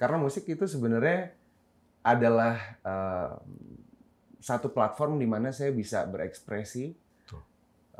Karena 0.00 0.16
musik 0.16 0.48
itu 0.48 0.64
sebenarnya 0.64 1.28
adalah 2.00 2.56
uh, 2.80 3.36
satu 4.40 4.72
platform 4.72 5.20
di 5.20 5.28
mana 5.28 5.52
saya 5.52 5.76
bisa 5.76 6.08
berekspresi, 6.08 6.88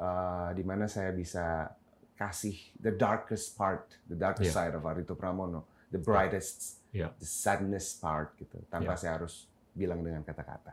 uh, 0.00 0.48
di 0.56 0.64
mana 0.64 0.88
saya 0.88 1.12
bisa 1.12 1.68
kasih 2.16 2.56
the 2.80 2.88
darkest 2.88 3.52
part, 3.52 4.00
the 4.08 4.16
darkest 4.16 4.56
yeah. 4.56 4.64
side 4.64 4.72
of 4.72 4.88
Arito 4.88 5.12
Pramono, 5.12 5.68
the 5.92 6.00
brightest, 6.00 6.80
yeah. 6.96 7.12
the 7.20 7.28
sadness 7.28 7.92
part 8.00 8.32
gitu, 8.40 8.56
tanpa 8.72 8.96
yeah. 8.96 9.00
saya 9.04 9.12
harus 9.20 9.44
bilang 9.76 10.00
dengan 10.00 10.24
kata-kata. 10.24 10.72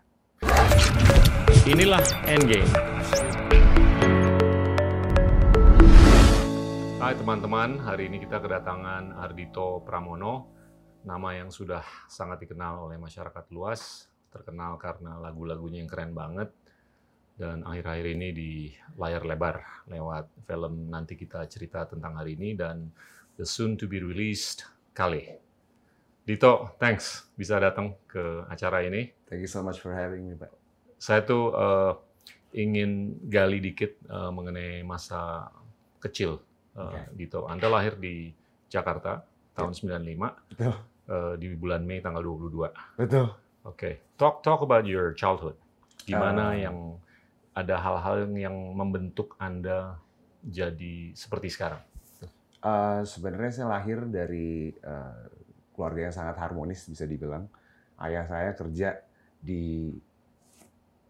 Inilah 1.68 2.08
Endgame. 2.24 2.72
Hai 7.04 7.20
teman-teman, 7.20 7.84
hari 7.84 8.08
ini 8.08 8.24
kita 8.24 8.40
kedatangan 8.40 9.12
Ardito 9.12 9.84
Pramono, 9.84 10.56
nama 11.08 11.32
yang 11.32 11.48
sudah 11.48 11.82
sangat 12.12 12.44
dikenal 12.44 12.92
oleh 12.92 13.00
masyarakat 13.00 13.48
luas, 13.56 14.12
terkenal 14.28 14.76
karena 14.76 15.16
lagu-lagunya 15.24 15.80
yang 15.80 15.88
keren 15.88 16.12
banget, 16.12 16.52
dan 17.40 17.64
akhir-akhir 17.64 18.08
ini 18.12 18.28
di 18.36 18.52
layar 19.00 19.24
lebar 19.24 19.88
lewat 19.88 20.28
film 20.44 20.92
nanti 20.92 21.16
kita 21.16 21.48
cerita 21.48 21.88
tentang 21.88 22.20
hari 22.20 22.36
ini 22.36 22.60
dan 22.60 22.92
the 23.40 23.48
soon 23.48 23.80
to 23.80 23.88
be 23.88 24.04
released 24.04 24.68
Kale. 24.92 25.40
Dito, 26.28 26.76
thanks 26.76 27.32
bisa 27.40 27.56
datang 27.56 27.96
ke 28.04 28.44
acara 28.52 28.84
ini. 28.84 29.08
Thank 29.32 29.48
you 29.48 29.52
so 29.52 29.64
much 29.64 29.80
for 29.80 29.96
having 29.96 30.28
me, 30.28 30.36
Pak. 30.36 30.52
Saya 31.00 31.24
tuh 31.24 31.56
uh, 31.56 31.96
ingin 32.52 33.16
gali 33.32 33.64
dikit 33.64 33.96
uh, 34.12 34.34
mengenai 34.34 34.84
masa 34.84 35.48
kecil 36.04 36.42
uh, 36.76 36.90
okay. 36.90 37.06
Dito. 37.16 37.48
Anda 37.48 37.72
lahir 37.72 37.96
di 37.96 38.34
Jakarta 38.68 39.24
tahun 39.56 39.72
yeah. 39.72 40.04
95. 40.04 40.52
Betul 40.52 40.97
uh, 41.08 41.34
di 41.40 41.52
bulan 41.56 41.84
Mei 41.84 42.04
tanggal 42.04 42.22
22. 42.22 43.00
Betul. 43.00 43.28
Oke. 43.68 43.74
Okay. 43.74 43.94
Talk 44.20 44.44
talk 44.44 44.62
about 44.64 44.88
your 44.88 45.16
childhood. 45.16 45.56
Gimana 46.08 46.54
uh, 46.54 46.56
yang 46.56 46.78
ada 47.58 47.76
hal-hal 47.82 48.30
yang 48.38 48.56
membentuk 48.76 49.34
Anda 49.42 49.98
jadi 50.46 51.12
seperti 51.18 51.50
sekarang? 51.52 51.82
Uh, 52.62 53.02
sebenarnya 53.06 53.52
saya 53.54 53.68
lahir 53.70 54.06
dari 54.10 54.72
uh, 54.84 55.26
keluarga 55.74 56.10
yang 56.10 56.16
sangat 56.16 56.36
harmonis 56.38 56.86
bisa 56.88 57.06
dibilang. 57.06 57.50
Ayah 57.98 58.26
saya 58.30 58.54
kerja 58.54 59.02
di 59.42 59.94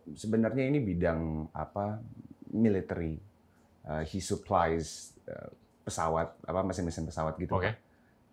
sebenarnya 0.07 0.71
ini 0.71 0.79
bidang 0.79 1.51
apa 1.51 1.99
military. 2.51 3.19
Uh, 3.87 4.03
he 4.03 4.19
supplies 4.19 5.15
uh, 5.31 5.47
pesawat 5.87 6.35
apa 6.43 6.59
mesin-mesin 6.63 7.07
pesawat 7.07 7.39
gitu. 7.39 7.55
Okay 7.55 7.86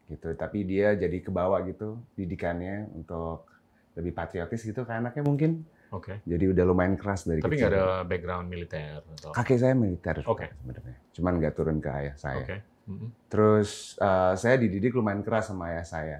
gitu 0.04 0.36
tapi 0.36 0.68
dia 0.68 0.92
jadi 0.92 1.18
kebawa 1.24 1.64
gitu 1.64 1.96
didikannya 2.12 2.92
untuk 2.92 3.48
lebih 3.96 4.12
patriotis 4.12 4.60
gitu 4.60 4.84
ke 4.84 4.92
anaknya 4.92 5.24
mungkin 5.24 5.64
oke 5.94 6.12
okay. 6.12 6.16
jadi 6.28 6.52
udah 6.52 6.64
lumayan 6.68 6.94
keras 7.00 7.24
dari 7.24 7.40
tapi 7.40 7.56
nggak 7.56 7.72
ada 7.72 8.04
background 8.04 8.46
militer 8.52 9.00
atau 9.00 9.32
kakek 9.32 9.58
saya 9.58 9.72
militer 9.72 10.20
oke 10.28 10.44
okay. 10.44 10.48
sebenarnya 10.60 10.96
cuman 11.16 11.32
nggak 11.40 11.54
turun 11.56 11.78
ke 11.80 11.88
ayah 11.88 12.14
saya 12.20 12.44
okay. 12.44 12.58
mm 12.84 12.94
-hmm. 13.00 13.08
terus 13.32 13.96
uh, 14.02 14.36
saya 14.36 14.60
dididik 14.60 14.92
lumayan 14.92 15.24
keras 15.24 15.48
sama 15.48 15.72
ayah 15.72 15.86
saya 15.88 16.18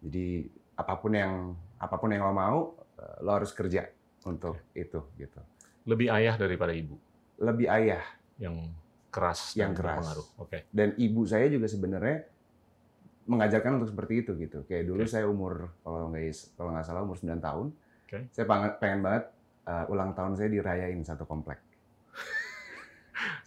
jadi 0.00 0.48
apa 0.78 0.94
pun 0.96 1.12
yang 1.12 1.52
apa 1.76 1.96
pun 2.00 2.08
yang 2.08 2.24
lo 2.24 2.32
mau 2.32 2.58
uh, 2.96 3.16
lo 3.20 3.30
harus 3.36 3.52
kerja 3.52 3.90
untuk 4.24 4.56
okay. 4.72 4.88
itu 4.88 5.00
gitu 5.20 5.40
lebih 5.84 6.08
ayah 6.16 6.40
daripada 6.40 6.72
ibu 6.72 6.96
lebih 7.36 7.68
ayah 7.68 8.02
yang 8.40 8.72
keras 9.12 9.52
yang 9.52 9.76
keras 9.76 10.16
oke 10.40 10.48
okay. 10.48 10.64
dan 10.72 10.96
ibu 10.96 11.28
saya 11.28 11.50
juga 11.52 11.68
sebenarnya 11.68 12.37
mengajarkan 13.28 13.78
untuk 13.78 13.92
seperti 13.92 14.24
itu 14.24 14.32
gitu. 14.40 14.64
Kayak 14.64 14.88
dulu 14.88 15.04
okay. 15.04 15.12
saya 15.12 15.24
umur 15.28 15.68
kalau 15.84 16.08
nggak 16.08 16.24
kalau 16.56 16.70
nggak 16.72 16.86
salah 16.88 17.04
umur 17.04 17.20
9 17.20 17.38
tahun, 17.38 17.66
okay. 18.08 18.22
saya 18.32 18.44
pengen, 18.48 18.70
pengen 18.80 19.00
banget 19.04 19.24
uh, 19.68 19.92
ulang 19.92 20.16
tahun 20.16 20.32
saya 20.40 20.48
dirayain 20.48 20.98
satu 21.04 21.28
komplek. 21.28 21.60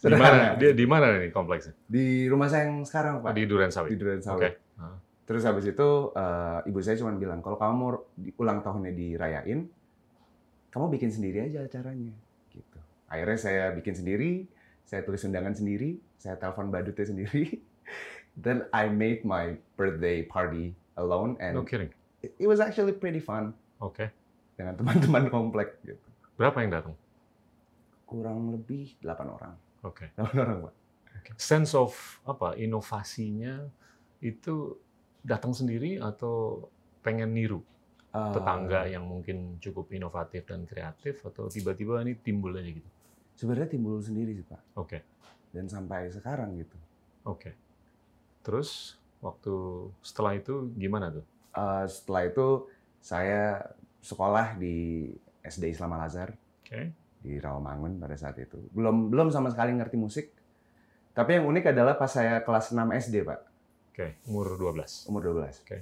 di 0.06 0.14
mana? 0.14 0.54
Di, 0.54 0.66
di 0.72 0.86
mana 0.86 1.18
nih 1.18 1.34
kompleksnya? 1.34 1.74
Di 1.90 2.30
rumah 2.30 2.46
saya 2.46 2.70
yang 2.70 2.86
sekarang 2.86 3.20
pak. 3.20 3.34
Di 3.34 3.44
Duren 3.44 3.74
Sawit. 3.74 3.90
Di 3.90 3.98
Duren 3.98 4.22
Sawit. 4.22 4.54
Okay. 4.54 4.78
Uh. 4.78 4.96
Terus 5.26 5.42
habis 5.42 5.66
itu 5.66 5.88
uh, 6.14 6.60
ibu 6.66 6.78
saya 6.82 6.98
cuma 6.98 7.14
bilang 7.18 7.42
kalau 7.42 7.58
kamu 7.58 7.74
mau 7.74 7.90
ulang 8.38 8.62
tahunnya 8.62 8.92
dirayain, 8.94 9.66
kamu 10.70 10.86
bikin 10.94 11.10
sendiri 11.10 11.50
aja 11.50 11.66
acaranya. 11.66 12.14
Gitu. 12.54 12.78
Akhirnya 13.10 13.38
saya 13.38 13.64
bikin 13.74 13.98
sendiri, 13.98 14.46
saya 14.86 15.02
tulis 15.02 15.22
undangan 15.26 15.54
sendiri, 15.54 15.98
saya 16.18 16.38
telepon 16.38 16.70
badutnya 16.70 17.06
sendiri. 17.06 17.44
Then 18.38 18.64
I 18.72 18.88
made 18.88 19.28
my 19.28 19.60
birthday 19.76 20.24
party 20.24 20.72
alone 20.96 21.36
and 21.40 21.56
no 21.56 21.64
kidding. 21.64 21.92
It, 22.22 22.46
was 22.46 22.62
actually 22.62 22.96
pretty 22.96 23.20
fun. 23.20 23.52
Oke. 23.82 23.98
Okay. 23.98 24.08
Dengan 24.56 24.76
teman-teman 24.80 25.28
komplek 25.28 25.82
gitu. 25.84 26.06
Berapa 26.38 26.64
yang 26.64 26.72
datang? 26.72 26.94
Kurang 28.06 28.54
lebih 28.54 28.96
8 29.04 29.26
orang. 29.26 29.54
Oke. 29.84 30.08
Okay. 30.14 30.22
8 30.32 30.38
orang, 30.38 30.56
Pak. 30.70 30.74
Okay. 31.22 31.34
Sense 31.36 31.76
of 31.76 31.92
apa 32.24 32.56
inovasinya 32.56 33.68
itu 34.22 34.78
datang 35.22 35.54
sendiri 35.54 36.02
atau 36.02 36.66
pengen 37.02 37.30
niru 37.34 37.62
uh, 38.14 38.32
tetangga 38.34 38.86
yang 38.90 39.06
mungkin 39.06 39.58
cukup 39.58 39.90
inovatif 39.90 40.46
dan 40.46 40.66
kreatif 40.66 41.22
atau 41.26 41.46
tiba-tiba 41.50 42.02
ini 42.02 42.18
timbul 42.18 42.54
aja 42.54 42.70
gitu? 42.70 42.90
Sebenarnya 43.38 43.68
timbul 43.70 43.98
sendiri 43.98 44.34
sih 44.38 44.46
Pak. 44.46 44.60
Oke. 44.78 44.98
Okay. 44.98 45.00
Dan 45.52 45.68
sampai 45.68 46.08
sekarang 46.10 46.54
gitu. 46.58 46.78
Oke. 47.26 47.50
Okay. 47.50 47.54
Terus 48.42 48.98
waktu 49.22 49.54
setelah 50.02 50.34
itu 50.34 50.70
gimana 50.74 51.14
tuh? 51.14 51.24
Uh, 51.54 51.86
setelah 51.86 52.26
itu 52.26 52.66
saya 52.98 53.62
sekolah 54.02 54.58
di 54.58 55.08
SD 55.42 55.74
Islam 55.74 55.94
Al 55.94 56.06
Azhar 56.06 56.34
okay. 56.62 56.90
di 57.22 57.38
Rawamangun 57.38 57.98
pada 58.02 58.14
saat 58.18 58.38
itu. 58.38 58.58
Belum 58.74 59.10
belum 59.10 59.30
sama 59.30 59.50
sekali 59.50 59.74
ngerti 59.74 59.96
musik. 59.98 60.26
Tapi 61.12 61.38
yang 61.38 61.44
unik 61.50 61.76
adalah 61.76 61.94
pas 62.00 62.08
saya 62.08 62.40
kelas 62.40 62.72
6 62.72 62.88
SD, 63.04 63.20
Pak. 63.20 63.40
Oke, 63.92 63.96
okay. 64.00 64.10
umur 64.24 64.56
12. 64.56 65.12
Umur 65.12 65.20
12. 65.28 65.44
Oke. 65.44 65.52
Okay. 65.68 65.80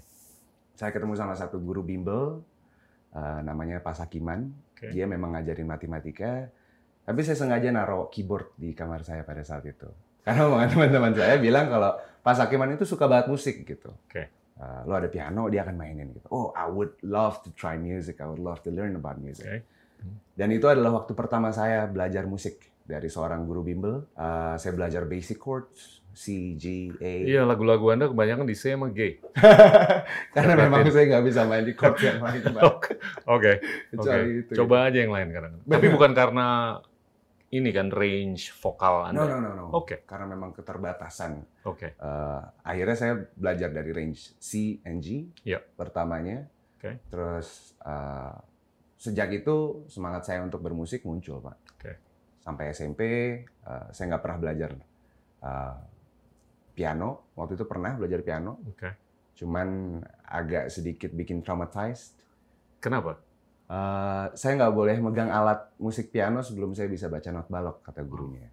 Saya 0.74 0.90
ketemu 0.90 1.14
sama 1.14 1.38
satu 1.38 1.62
guru 1.62 1.86
bimbel 1.86 2.42
uh, 3.14 3.40
namanya 3.46 3.78
Pak 3.78 3.94
Sakiman. 3.94 4.50
Okay. 4.74 4.90
Dia 4.90 5.06
memang 5.06 5.38
ngajarin 5.38 5.70
matematika. 5.70 6.50
Tapi 7.06 7.20
saya 7.22 7.38
sengaja 7.38 7.70
naruh 7.70 8.10
keyboard 8.10 8.50
di 8.58 8.74
kamar 8.74 9.06
saya 9.06 9.22
pada 9.22 9.46
saat 9.46 9.62
itu. 9.70 9.86
Karena 10.26 10.50
omongan 10.50 10.68
teman-teman 10.74 11.12
saya 11.14 11.38
bilang 11.38 11.70
kalau 11.70 11.94
Pak 12.20 12.34
Sakiman 12.36 12.76
itu 12.76 12.84
suka 12.84 13.08
banget 13.08 13.32
musik 13.32 13.64
gitu. 13.64 13.90
Oke. 14.06 14.12
Okay. 14.12 14.26
Uh, 14.60 14.84
lo 14.84 14.92
ada 15.00 15.08
piano, 15.08 15.48
dia 15.48 15.64
akan 15.64 15.72
mainin 15.72 16.12
gitu. 16.12 16.28
Oh, 16.28 16.52
I 16.52 16.68
would 16.68 16.92
love 17.00 17.40
to 17.48 17.50
try 17.56 17.80
music. 17.80 18.20
I 18.20 18.28
would 18.28 18.42
love 18.44 18.60
to 18.68 18.70
learn 18.70 18.92
about 18.92 19.16
music. 19.16 19.48
Okay. 19.48 19.60
Dan 20.36 20.52
itu 20.52 20.68
adalah 20.68 21.00
waktu 21.00 21.12
pertama 21.16 21.52
saya 21.52 21.88
belajar 21.88 22.24
musik 22.28 22.70
dari 22.84 23.08
seorang 23.08 23.44
guru 23.44 23.64
bimbel. 23.64 24.04
Uh, 24.16 24.56
saya 24.60 24.72
belajar 24.76 25.04
basic 25.08 25.40
chords, 25.40 26.00
C, 26.10 26.56
G, 26.58 26.90
A. 26.98 27.12
Iya, 27.22 27.46
lagu-lagu 27.46 27.86
Anda 27.94 28.10
kebanyakan 28.10 28.44
di 28.48 28.56
C 28.58 28.74
sama 28.74 28.90
G. 28.90 29.22
Karena 30.34 30.52
memang 30.58 30.82
saya 30.90 31.04
nggak 31.06 31.24
bisa 31.24 31.40
main 31.46 31.64
di 31.64 31.74
chord 31.78 31.96
yang 32.02 32.18
lain. 32.18 32.42
Oke. 32.72 32.98
Oke. 33.30 33.52
Coba 33.94 34.26
gitu. 34.50 34.64
aja 34.90 34.98
yang 34.98 35.12
lain 35.14 35.28
kadang. 35.30 35.54
Tapi 35.64 35.86
bukan 35.94 36.12
karena 36.12 36.46
ini 37.50 37.70
kan 37.74 37.90
range 37.90 38.54
vokal 38.62 39.10
Anda? 39.10 39.18
No, 39.18 39.24
no, 39.26 39.36
no, 39.42 39.50
no. 39.58 39.64
Oke. 39.74 39.74
Okay. 39.82 39.98
Karena 40.06 40.30
memang 40.30 40.54
keterbatasan. 40.54 41.66
Oke. 41.66 41.90
Okay. 41.90 41.90
Uh, 41.98 42.46
akhirnya 42.62 42.96
saya 42.96 43.14
belajar 43.34 43.74
dari 43.74 43.90
range 43.90 44.38
C 44.38 44.78
and 44.86 45.02
G 45.02 45.26
yeah. 45.42 45.58
pertamanya. 45.74 46.46
Oke. 46.78 46.78
Okay. 46.78 46.94
Terus 47.10 47.74
uh, 47.82 48.38
sejak 48.94 49.34
itu 49.34 49.82
semangat 49.90 50.30
saya 50.30 50.46
untuk 50.46 50.62
bermusik 50.62 51.02
muncul, 51.02 51.42
Pak. 51.42 51.56
Oke. 51.74 51.82
Okay. 51.82 51.94
Sampai 52.38 52.64
SMP 52.70 53.00
uh, 53.66 53.90
saya 53.90 54.14
nggak 54.14 54.22
pernah 54.22 54.38
belajar 54.38 54.70
uh, 55.42 55.76
piano. 56.70 57.34
Waktu 57.34 57.58
itu 57.58 57.66
pernah 57.66 57.98
belajar 57.98 58.22
piano. 58.22 58.62
Oke. 58.62 58.78
Okay. 58.78 58.92
Cuman 59.42 59.98
agak 60.22 60.70
sedikit 60.70 61.10
bikin 61.10 61.42
traumatized. 61.42 62.14
Kenapa? 62.78 63.18
Uh, 63.70 64.26
saya 64.34 64.58
nggak 64.58 64.74
boleh 64.74 64.98
megang 64.98 65.30
alat 65.30 65.70
musik 65.78 66.10
piano 66.10 66.42
sebelum 66.42 66.74
saya 66.74 66.90
bisa 66.90 67.06
baca 67.06 67.30
not 67.30 67.46
balok 67.46 67.86
kata 67.86 68.02
gurunya. 68.02 68.50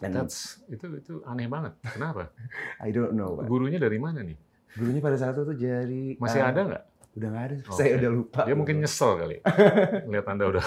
Dan 0.00 0.16
That's, 0.16 0.64
itu 0.72 0.88
itu 0.96 1.20
aneh 1.28 1.44
banget. 1.44 1.76
Kenapa? 1.84 2.32
I 2.84 2.88
don't 2.88 3.12
know. 3.12 3.36
Pak. 3.36 3.44
Gurunya 3.52 3.76
dari 3.76 4.00
mana 4.00 4.24
nih? 4.24 4.32
Gurunya 4.80 5.04
pada 5.04 5.20
saat 5.20 5.36
itu 5.36 5.52
jadi 5.52 6.16
masih 6.16 6.40
uh, 6.40 6.48
ada 6.48 6.60
nggak? 6.64 6.84
Udah 7.20 7.28
nggak 7.36 7.44
ada. 7.44 7.54
Okay. 7.68 7.76
Saya 7.76 7.90
udah 8.00 8.10
lupa. 8.16 8.40
Dia 8.48 8.56
mungkin 8.56 8.76
nyesel 8.80 9.12
kali. 9.20 9.36
Lihat 10.16 10.26
anda 10.32 10.44
udah 10.48 10.64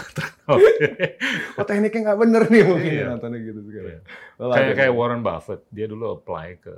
oh 1.58 1.66
tekniknya 1.66 2.14
nggak 2.14 2.20
bener 2.22 2.44
nih 2.54 2.62
mungkin 2.62 2.92
iya. 2.94 3.06
nontonnya 3.10 3.42
gitu 3.42 3.60
sekarang. 3.66 3.90
Iya. 4.38 4.54
Kayak 4.54 4.74
kayak 4.78 4.94
Warren 4.94 5.22
Buffett, 5.26 5.66
dia 5.74 5.90
dulu 5.90 6.14
apply 6.14 6.62
ke 6.62 6.76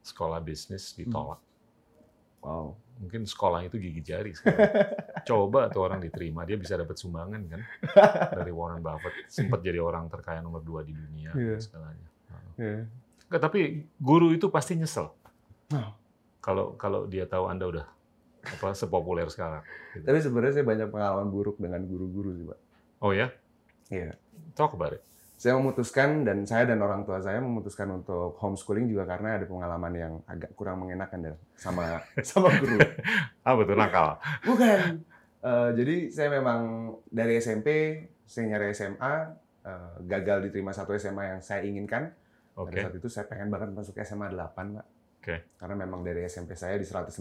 sekolah 0.00 0.40
bisnis 0.40 0.96
ditolak. 0.96 1.36
Hmm. 1.36 2.40
Wow 2.40 2.87
mungkin 2.98 3.22
sekolah 3.24 3.64
itu 3.64 3.78
gigi 3.78 4.02
jari. 4.02 4.34
Coba 5.28 5.70
tuh 5.70 5.86
orang 5.86 6.02
diterima, 6.02 6.42
dia 6.42 6.58
bisa 6.58 6.74
dapat 6.74 6.98
sumbangan 6.98 7.42
kan 7.48 7.62
dari 8.42 8.52
Warren 8.52 8.82
Buffett. 8.82 9.30
Sempat 9.30 9.62
jadi 9.62 9.78
orang 9.78 10.10
terkaya 10.10 10.42
nomor 10.42 10.60
dua 10.60 10.82
di 10.82 10.92
dunia 10.92 11.32
yeah. 11.34 11.58
segalanya. 11.58 12.08
Yeah. 12.58 12.82
Tapi 13.30 13.86
guru 14.02 14.34
itu 14.34 14.50
pasti 14.50 14.74
nyesel. 14.74 15.14
Oh. 15.72 15.90
Kalau 16.42 16.74
kalau 16.74 17.06
dia 17.06 17.28
tahu 17.28 17.46
Anda 17.46 17.64
udah 17.68 17.86
apa 18.44 18.72
sepopuler 18.72 19.28
sekarang. 19.28 19.62
Gitu. 19.94 20.04
Tapi 20.06 20.18
sebenarnya 20.22 20.52
saya 20.60 20.66
banyak 20.66 20.88
pengalaman 20.88 21.28
buruk 21.28 21.60
dengan 21.60 21.84
guru-guru 21.84 22.30
sih, 22.34 22.46
Pak. 22.48 22.58
Oh 23.04 23.12
ya? 23.12 23.28
Iya. 23.92 24.16
Talk 24.56 24.74
about 24.74 24.96
it. 24.96 25.02
Saya 25.38 25.54
memutuskan 25.54 26.26
dan 26.26 26.42
saya 26.42 26.66
dan 26.66 26.82
orang 26.82 27.06
tua 27.06 27.22
saya 27.22 27.38
memutuskan 27.38 27.86
untuk 27.94 28.34
homeschooling 28.42 28.90
juga 28.90 29.06
karena 29.06 29.38
ada 29.38 29.46
pengalaman 29.46 29.92
yang 29.94 30.12
agak 30.26 30.50
kurang 30.58 30.82
mengenakan 30.82 31.30
dan 31.30 31.34
sama 31.54 32.02
sama 32.28 32.50
guru. 32.58 32.82
Ah 33.46 33.54
betul 33.54 33.78
nakal. 33.78 34.18
Bukan. 34.42 35.06
Eh, 35.38 35.70
jadi 35.78 35.96
saya 36.10 36.28
memang 36.42 36.90
dari 37.06 37.38
SMP 37.38 37.68
saya 38.26 38.50
nyari 38.50 38.74
SMA 38.74 39.14
eh, 39.62 39.94
gagal 40.10 40.50
diterima 40.50 40.74
satu 40.74 40.98
SMA 40.98 41.38
yang 41.38 41.40
saya 41.40 41.62
inginkan. 41.62 42.10
Oke. 42.58 42.74
Pada 42.74 42.90
saat 42.90 42.94
itu 42.98 43.06
saya 43.06 43.30
pengen 43.30 43.54
banget 43.54 43.70
masuk 43.70 43.94
SMA 44.02 44.34
8, 44.34 44.74
Pak. 44.74 44.86
Oke. 45.22 45.36
Karena 45.54 45.74
memang 45.78 46.02
dari 46.02 46.26
SMP 46.26 46.58
saya 46.58 46.74
di 46.74 46.82
115 46.82 47.14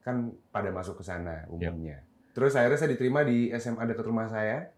kan 0.00 0.32
pada 0.48 0.72
masuk 0.72 0.96
ke 0.96 1.04
sana 1.04 1.44
umumnya. 1.52 2.00
Terus 2.32 2.56
akhirnya 2.56 2.80
saya 2.80 2.96
diterima 2.96 3.20
di 3.20 3.52
SMA 3.60 3.84
dekat 3.84 4.08
rumah 4.08 4.32
saya, 4.32 4.72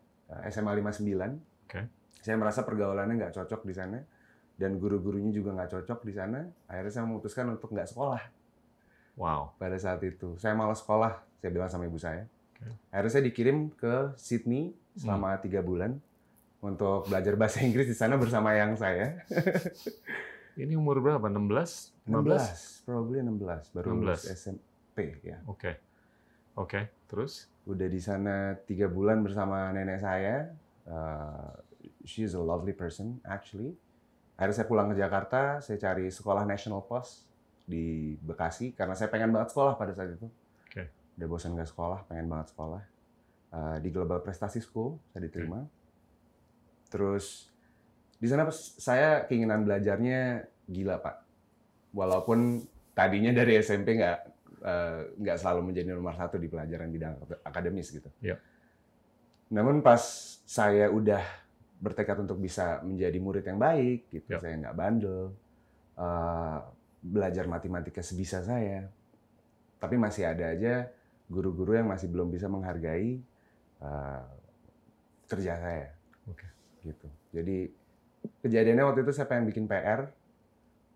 SMA 0.50 0.74
59. 0.82 1.06
Oke. 1.70 2.01
Saya 2.22 2.38
merasa 2.38 2.62
pergaulannya 2.62 3.18
nggak 3.18 3.34
cocok 3.34 3.66
di 3.66 3.74
sana 3.74 3.98
dan 4.54 4.78
guru-gurunya 4.78 5.34
juga 5.34 5.52
nggak 5.52 5.70
cocok 5.74 6.00
di 6.06 6.12
sana. 6.14 6.46
Akhirnya 6.70 6.92
saya 6.94 7.04
memutuskan 7.04 7.50
untuk 7.50 7.74
nggak 7.74 7.90
sekolah 7.90 8.22
Wow. 9.18 9.52
pada 9.60 9.76
saat 9.76 10.00
itu. 10.06 10.38
Saya 10.40 10.56
malas 10.56 10.80
sekolah, 10.80 11.20
saya 11.42 11.50
bilang 11.52 11.68
sama 11.68 11.84
ibu 11.84 12.00
saya. 12.00 12.24
Oke. 12.56 12.64
Akhirnya 12.88 13.12
saya 13.12 13.24
dikirim 13.26 13.68
ke 13.74 14.14
Sydney 14.16 14.72
selama 14.96 15.36
tiga 15.42 15.60
bulan 15.60 15.98
untuk 16.62 17.10
belajar 17.10 17.34
bahasa 17.34 17.60
Inggris 17.60 17.90
di 17.90 17.96
sana 17.98 18.14
bersama 18.16 18.54
yang 18.54 18.78
saya. 18.78 19.18
Ini 20.62 20.76
umur 20.76 21.00
berapa? 21.00 21.26
16? 21.26 22.06
15? 22.06 22.86
16, 22.86 22.86
probably 22.86 23.18
16, 23.24 23.72
baru 23.72 23.86
lulus 23.96 24.28
16. 24.28 24.36
SMP 24.36 24.98
ya. 25.24 25.40
Oke. 25.48 25.80
Oke. 26.54 26.92
Terus? 27.08 27.48
Udah 27.64 27.88
di 27.88 28.00
sana 28.00 28.52
tiga 28.68 28.86
bulan 28.86 29.24
bersama 29.24 29.72
nenek 29.72 30.00
saya. 30.04 30.52
Uh, 30.84 31.50
she's 32.04 32.34
a 32.34 32.42
lovely 32.42 32.72
person 32.72 33.18
actually. 33.26 33.74
Akhirnya 34.36 34.56
saya 34.62 34.68
pulang 34.68 34.88
ke 34.90 34.96
Jakarta, 34.98 35.62
saya 35.62 35.78
cari 35.78 36.08
sekolah 36.08 36.42
National 36.48 36.82
Post 36.82 37.30
di 37.62 38.18
Bekasi 38.18 38.74
karena 38.74 38.96
saya 38.98 39.12
pengen 39.12 39.30
banget 39.30 39.54
sekolah 39.54 39.78
pada 39.78 39.92
saat 39.94 40.18
itu. 40.18 40.26
Oke. 40.66 40.88
Udah 41.20 41.28
bosan 41.28 41.54
gak 41.54 41.70
sekolah, 41.70 42.04
pengen 42.10 42.26
banget 42.26 42.50
sekolah. 42.50 42.82
Uh, 43.52 43.76
di 43.84 43.92
Global 43.92 44.24
Prestasi 44.24 44.64
School 44.64 44.96
saya 45.12 45.28
diterima. 45.28 45.62
Terus 46.88 47.52
di 48.22 48.30
sana 48.30 48.46
saya 48.54 49.26
keinginan 49.26 49.66
belajarnya 49.66 50.46
gila 50.70 51.02
pak. 51.02 51.16
Walaupun 51.92 52.62
tadinya 52.96 53.34
dari 53.34 53.58
SMP 53.58 53.98
nggak 53.98 54.18
eh, 54.62 55.00
nggak 55.18 55.36
selalu 55.42 55.60
menjadi 55.72 55.96
nomor 55.96 56.14
satu 56.14 56.38
di 56.38 56.46
pelajaran 56.46 56.88
bidang 56.92 57.18
akademis 57.42 57.90
gitu. 57.90 58.08
Iya. 58.22 58.38
Namun 59.52 59.82
pas 59.82 60.00
saya 60.46 60.88
udah 60.88 61.41
bertekad 61.82 62.22
untuk 62.22 62.38
bisa 62.38 62.78
menjadi 62.86 63.18
murid 63.18 63.42
yang 63.42 63.58
baik, 63.58 64.06
gitu, 64.08 64.30
Iya. 64.30 64.38
saya 64.38 64.54
nggak 64.62 64.76
bandel, 64.78 65.34
eh, 65.98 66.58
belajar 67.02 67.50
matematika 67.50 67.98
sebisa 68.00 68.38
saya, 68.40 68.86
tapi 69.82 69.98
masih 69.98 70.30
ada 70.30 70.54
aja 70.54 70.86
guru-guru 71.26 71.74
yang 71.74 71.90
masih 71.90 72.06
belum 72.06 72.30
bisa 72.30 72.46
menghargai 72.46 73.18
eh, 73.82 74.22
kerja 75.26 75.58
saya, 75.58 75.90
Oke. 76.30 76.46
gitu. 76.86 77.08
Jadi 77.34 77.74
kejadiannya 78.46 78.86
waktu 78.86 79.02
itu 79.02 79.10
saya 79.10 79.26
pengen 79.26 79.50
bikin 79.50 79.66
PR. 79.66 80.06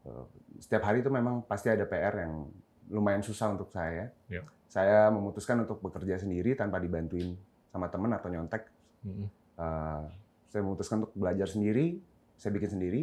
Eh, 0.06 0.24
Setiap 0.56 0.86
hari 0.88 1.02
itu 1.04 1.10
memang 1.12 1.42
pasti 1.44 1.68
ada 1.68 1.82
PR 1.84 2.24
yang 2.24 2.48
lumayan 2.88 3.20
susah 3.20 3.50
untuk 3.52 3.68
saya. 3.68 4.08
Iya. 4.30 4.46
Saya 4.70 5.10
memutuskan 5.10 5.60
untuk 5.66 5.82
bekerja 5.82 6.16
sendiri 6.16 6.54
tanpa 6.54 6.78
dibantuin 6.78 7.34
sama 7.68 7.90
teman 7.90 8.14
atau 8.14 8.30
nyontek. 8.30 8.64
Mm-mm. 9.02 9.26
Eh, 9.58 10.02
saya 10.48 10.62
memutuskan 10.62 11.02
untuk 11.04 11.14
belajar 11.14 11.46
sendiri, 11.46 11.98
saya 12.36 12.50
bikin 12.52 12.70
sendiri. 12.72 13.00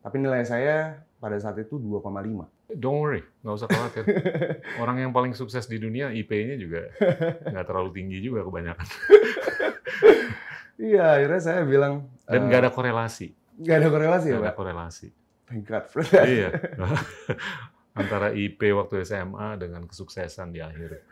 Tapi 0.00 0.16
nilai 0.16 0.42
saya 0.42 1.04
pada 1.20 1.36
saat 1.36 1.60
itu 1.60 1.76
2,5. 1.76 2.00
Don't 2.72 3.02
worry, 3.02 3.20
nggak 3.42 3.54
usah 3.54 3.68
khawatir. 3.68 4.04
Orang 4.82 4.96
yang 4.96 5.12
paling 5.12 5.36
sukses 5.36 5.66
di 5.66 5.76
dunia 5.76 6.08
IP-nya 6.08 6.56
juga 6.56 6.88
nggak 7.44 7.66
terlalu 7.66 7.90
tinggi 7.92 8.18
juga 8.22 8.46
kebanyakan. 8.46 8.86
Iya, 10.80 11.20
akhirnya 11.20 11.40
saya 11.44 11.60
bilang 11.68 12.08
Dan 12.24 12.40
eh, 12.40 12.46
nggak 12.48 12.60
ada 12.64 12.70
korelasi. 12.72 13.36
nggak 13.60 13.76
ada 13.76 13.88
korelasi 13.92 14.26
ya, 14.32 14.32
Nggak 14.32 14.40
ada 14.40 14.48
Pak. 14.48 14.56
korelasi. 14.56 15.08
Thank 15.44 15.64
God 15.68 15.84
for 15.92 16.00
that. 16.08 16.24
iya. 16.24 16.48
Antara 18.00 18.32
IP 18.32 18.64
waktu 18.72 19.04
SMA 19.04 19.60
dengan 19.60 19.84
kesuksesan 19.84 20.56
di 20.56 20.64
akhir. 20.64 21.04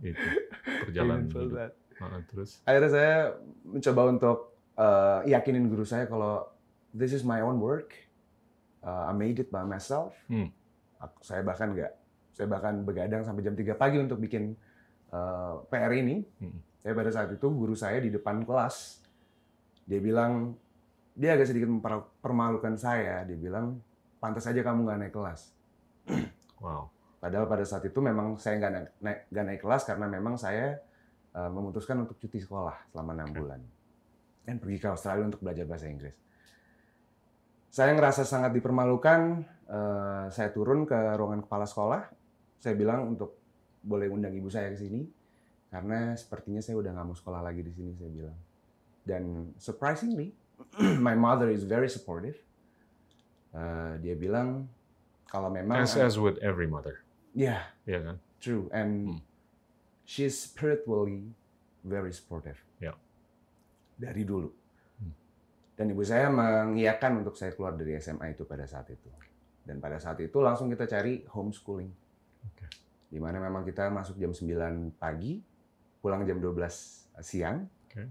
Itu 0.00 0.16
perjalanan 0.64 1.28
terus, 1.28 2.64
akhirnya 2.64 2.88
saya 2.88 3.14
mencoba 3.68 4.02
untuk 4.16 4.55
uh, 4.76 5.20
yakinin 5.24 5.66
guru 5.68 5.82
saya 5.82 6.04
kalau 6.06 6.46
this 6.92 7.12
is 7.12 7.24
my 7.24 7.40
own 7.44 7.60
work, 7.60 7.92
uh, 8.84 9.08
I 9.08 9.12
made 9.12 9.40
it 9.40 9.48
by 9.48 9.64
myself. 9.64 10.16
Hmm. 10.28 10.52
Aku- 10.96 11.20
Saya 11.20 11.44
bahkan 11.44 11.72
nggak, 11.72 11.92
saya 12.32 12.46
bahkan 12.48 12.84
begadang 12.84 13.24
sampai 13.24 13.44
jam 13.44 13.56
3 13.56 13.76
pagi 13.76 14.00
untuk 14.00 14.20
bikin 14.20 14.56
uh, 15.12 15.60
PR 15.68 15.92
ini. 15.92 16.24
Hmm. 16.40 16.56
Saya 16.80 16.92
pada 16.94 17.10
saat 17.10 17.28
itu 17.34 17.46
guru 17.50 17.74
saya 17.74 17.98
di 17.98 18.14
depan 18.14 18.46
kelas, 18.46 19.02
dia 19.84 19.98
bilang 19.98 20.54
dia 21.16 21.34
agak 21.34 21.50
sedikit 21.50 21.66
mempermalukan 21.68 22.78
saya. 22.78 23.26
Dia 23.26 23.34
bilang 23.36 23.80
pantas 24.22 24.46
aja 24.46 24.62
kamu 24.62 24.86
nggak 24.86 24.98
naik 25.02 25.14
kelas. 25.16 25.40
wow. 26.64 26.86
Padahal 27.16 27.48
pada 27.50 27.64
saat 27.66 27.82
itu 27.82 27.98
memang 27.98 28.38
saya 28.38 28.60
nggak 28.60 28.72
naik, 28.72 28.90
naik, 29.02 29.20
naik 29.34 29.60
kelas 29.66 29.82
karena 29.82 30.06
memang 30.06 30.38
saya 30.38 30.78
uh, 31.34 31.50
memutuskan 31.50 32.06
untuk 32.06 32.20
cuti 32.22 32.38
sekolah 32.38 32.86
selama 32.92 33.18
enam 33.18 33.28
Oke. 33.34 33.38
bulan 33.42 33.60
dan 34.46 34.62
pergi 34.62 34.78
ke 34.78 34.86
Australia 34.86 35.26
untuk 35.26 35.42
belajar 35.42 35.66
bahasa 35.66 35.90
Inggris. 35.90 36.14
Saya 37.68 37.92
ngerasa 37.92 38.22
sangat 38.24 38.54
dipermalukan. 38.54 39.42
uh, 39.66 40.30
saya 40.30 40.54
turun 40.54 40.86
ke 40.86 40.94
ruangan 40.94 41.42
kepala 41.42 41.66
sekolah. 41.66 42.06
Saya 42.62 42.78
bilang 42.78 43.12
untuk 43.12 43.34
boleh 43.82 44.06
undang 44.06 44.30
ibu 44.32 44.46
saya 44.46 44.70
ke 44.70 44.78
sini 44.78 45.02
karena 45.68 46.14
sepertinya 46.14 46.62
saya 46.62 46.78
udah 46.78 46.94
nggak 46.94 47.06
mau 47.06 47.18
sekolah 47.18 47.42
lagi 47.42 47.60
di 47.60 47.72
sini. 47.74 47.92
Saya 47.98 48.08
bilang. 48.08 48.38
Dan 49.02 49.22
surprisingly, 49.58 50.30
my 51.06 51.12
mother 51.12 51.50
is 51.50 51.66
very 51.66 51.90
supportive. 51.90 52.38
Uh, 53.50 53.98
dia 53.98 54.14
bilang 54.14 54.70
kalau 55.26 55.50
memang 55.50 55.82
As, 55.82 55.98
as 55.98 56.14
with 56.16 56.38
every 56.38 56.66
mother. 56.66 57.02
ya 57.34 57.66
Iya 57.84 57.98
kan? 58.02 58.16
True, 58.38 58.70
and 58.70 58.90
Hmm. 59.10 59.18
she's 60.04 60.38
spiritually 60.38 61.34
very 61.82 62.10
supportive. 62.10 62.62
Dari 63.96 64.22
dulu. 64.22 64.50
Hmm. 65.00 65.14
Dan 65.72 65.92
ibu 65.96 66.04
saya 66.04 66.28
mengiyakan 66.28 67.24
untuk 67.24 67.34
saya 67.34 67.56
keluar 67.56 67.72
dari 67.74 67.96
SMA 67.96 68.36
itu 68.36 68.44
pada 68.44 68.68
saat 68.68 68.92
itu. 68.92 69.08
Dan 69.66 69.82
pada 69.82 69.98
saat 69.98 70.20
itu 70.22 70.38
langsung 70.38 70.70
kita 70.70 70.86
cari 70.86 71.26
homeschooling. 71.26 71.90
Oke. 72.46 72.66
Di 73.10 73.18
mana 73.18 73.42
memang 73.42 73.66
kita 73.66 73.90
masuk 73.90 74.14
jam 74.20 74.30
9 74.30 74.94
pagi, 74.94 75.42
pulang 75.98 76.22
jam 76.22 76.38
12 76.38 77.18
siang. 77.18 77.66
Oke. 77.90 78.04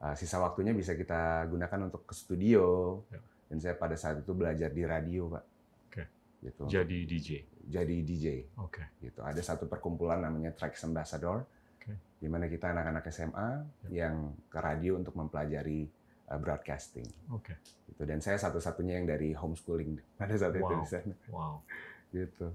Uh, 0.00 0.14
sisa 0.16 0.40
waktunya 0.40 0.72
bisa 0.72 0.94
kita 0.94 1.44
gunakan 1.50 1.90
untuk 1.90 2.06
ke 2.06 2.14
studio. 2.14 3.00
Ya. 3.10 3.20
Dan 3.50 3.58
saya 3.58 3.74
pada 3.74 3.98
saat 3.98 4.22
itu 4.22 4.30
belajar 4.30 4.70
di 4.70 4.86
radio, 4.86 5.26
Pak. 5.26 5.44
Oke. 5.90 6.02
Gitu. 6.46 6.62
Jadi 6.70 6.98
DJ. 7.04 7.28
Jadi 7.70 7.96
DJ 8.02 8.26
Oke. 8.58 8.98
gitu. 9.02 9.20
Ada 9.22 9.42
satu 9.42 9.66
perkumpulan 9.70 10.22
namanya 10.22 10.54
Trax 10.54 10.86
Ambassador. 10.86 11.42
Di 12.20 12.28
mana 12.28 12.46
kita 12.46 12.68
anak-anak 12.70 13.08
SMA 13.08 13.50
yang 13.88 14.36
ke 14.52 14.58
radio 14.60 15.00
untuk 15.00 15.16
mempelajari 15.16 15.88
uh, 16.28 16.36
broadcasting. 16.36 17.08
Oke. 17.32 17.56
Gitu. 17.88 18.02
Dan 18.04 18.20
saya 18.20 18.36
satu-satunya 18.36 19.00
yang 19.00 19.08
dari 19.08 19.32
homeschooling 19.32 19.96
pada 20.20 20.36
saat 20.36 20.52
itu 20.52 20.68
Wow. 20.68 20.80
di 20.84 20.86
sana. 20.86 21.14
Wow. 21.32 21.54
Gitu. 22.12 22.46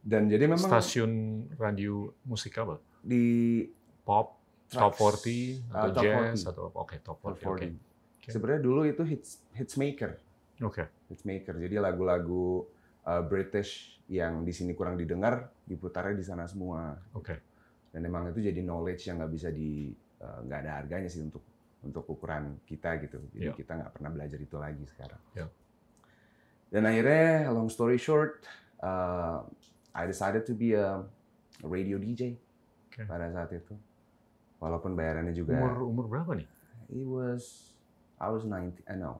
Dan 0.00 0.28
jadi 0.28 0.44
memang 0.48 0.68
Stasiun 0.68 1.12
radio 1.56 2.12
musik 2.24 2.56
apa? 2.56 2.80
di 3.00 3.64
Pop, 4.04 4.36
Trax, 4.68 4.76
top 4.76 4.92
40 5.24 5.72
atau 5.72 5.88
uh, 5.88 5.92
top 5.96 6.02
jazz 6.04 6.38
40. 6.44 6.50
atau? 6.52 6.64
Oke, 6.76 6.96
top 7.00 7.16
40. 7.24 7.24
top 7.24 7.52
Oke. 7.56 7.66
40. 7.72 8.20
Oke. 8.20 8.28
Sebenarnya 8.28 8.62
dulu 8.62 8.80
itu 8.84 9.02
hits 9.02 9.40
hits 9.56 9.74
maker, 9.80 10.12
Oke. 10.60 10.84
hits 11.08 11.24
maker. 11.24 11.56
Jadi 11.56 11.80
lagu-lagu 11.80 12.68
uh, 13.08 13.22
British 13.24 13.96
yang 14.12 14.44
di 14.44 14.52
sini 14.52 14.76
kurang 14.76 15.00
didengar 15.00 15.48
diputarnya 15.64 16.12
di 16.12 16.24
sana 16.24 16.44
semua. 16.44 17.00
Oke. 17.16 17.40
Dan 17.90 18.00
emang 18.02 18.30
itu 18.30 18.40
jadi 18.40 18.60
knowledge 18.62 19.06
yang 19.06 19.18
nggak 19.18 19.32
bisa 19.32 19.48
di 19.50 19.90
eh, 20.20 20.38
nggak 20.44 20.58
ada 20.62 20.72
harganya 20.78 21.08
sih 21.08 21.20
untuk 21.20 21.42
untuk 21.80 22.04
ukuran 22.06 22.60
kita 22.64 23.00
gitu 23.00 23.18
jadi 23.32 23.50
Iya. 23.50 23.52
kita 23.56 23.72
nggak 23.74 23.92
pernah 23.92 24.10
belajar 24.10 24.36
itu 24.36 24.56
lagi 24.56 24.84
sekarang 24.86 25.20
Iya. 25.32 25.46
dan 26.70 26.82
akhirnya 26.84 27.26
long 27.50 27.66
story 27.66 27.96
short 27.96 28.44
uh, 28.78 29.42
I 29.90 30.06
decided 30.06 30.46
to 30.46 30.54
be 30.54 30.76
a 30.76 31.02
radio 31.64 31.98
DJ 31.98 32.36
Oke. 32.92 33.08
pada 33.08 33.26
saat 33.30 33.50
itu 33.50 33.74
walaupun 34.60 34.92
bayarannya 34.92 35.32
juga 35.32 35.56
Umur 35.56 35.88
umur 35.88 36.04
berapa 36.06 36.36
nih? 36.36 36.46
it 36.92 37.02
was 37.02 37.72
I 38.20 38.28
was 38.28 38.44
19 38.44 38.76
eh, 38.84 38.94
no 38.94 39.18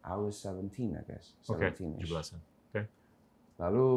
I 0.00 0.16
was 0.16 0.38
17 0.40 0.96
I 0.96 1.04
guess 1.04 1.36
Oke, 1.46 1.70
17 1.70 2.00
-ish. 2.00 2.08
17-an. 2.08 2.40
Lalu 3.56 3.88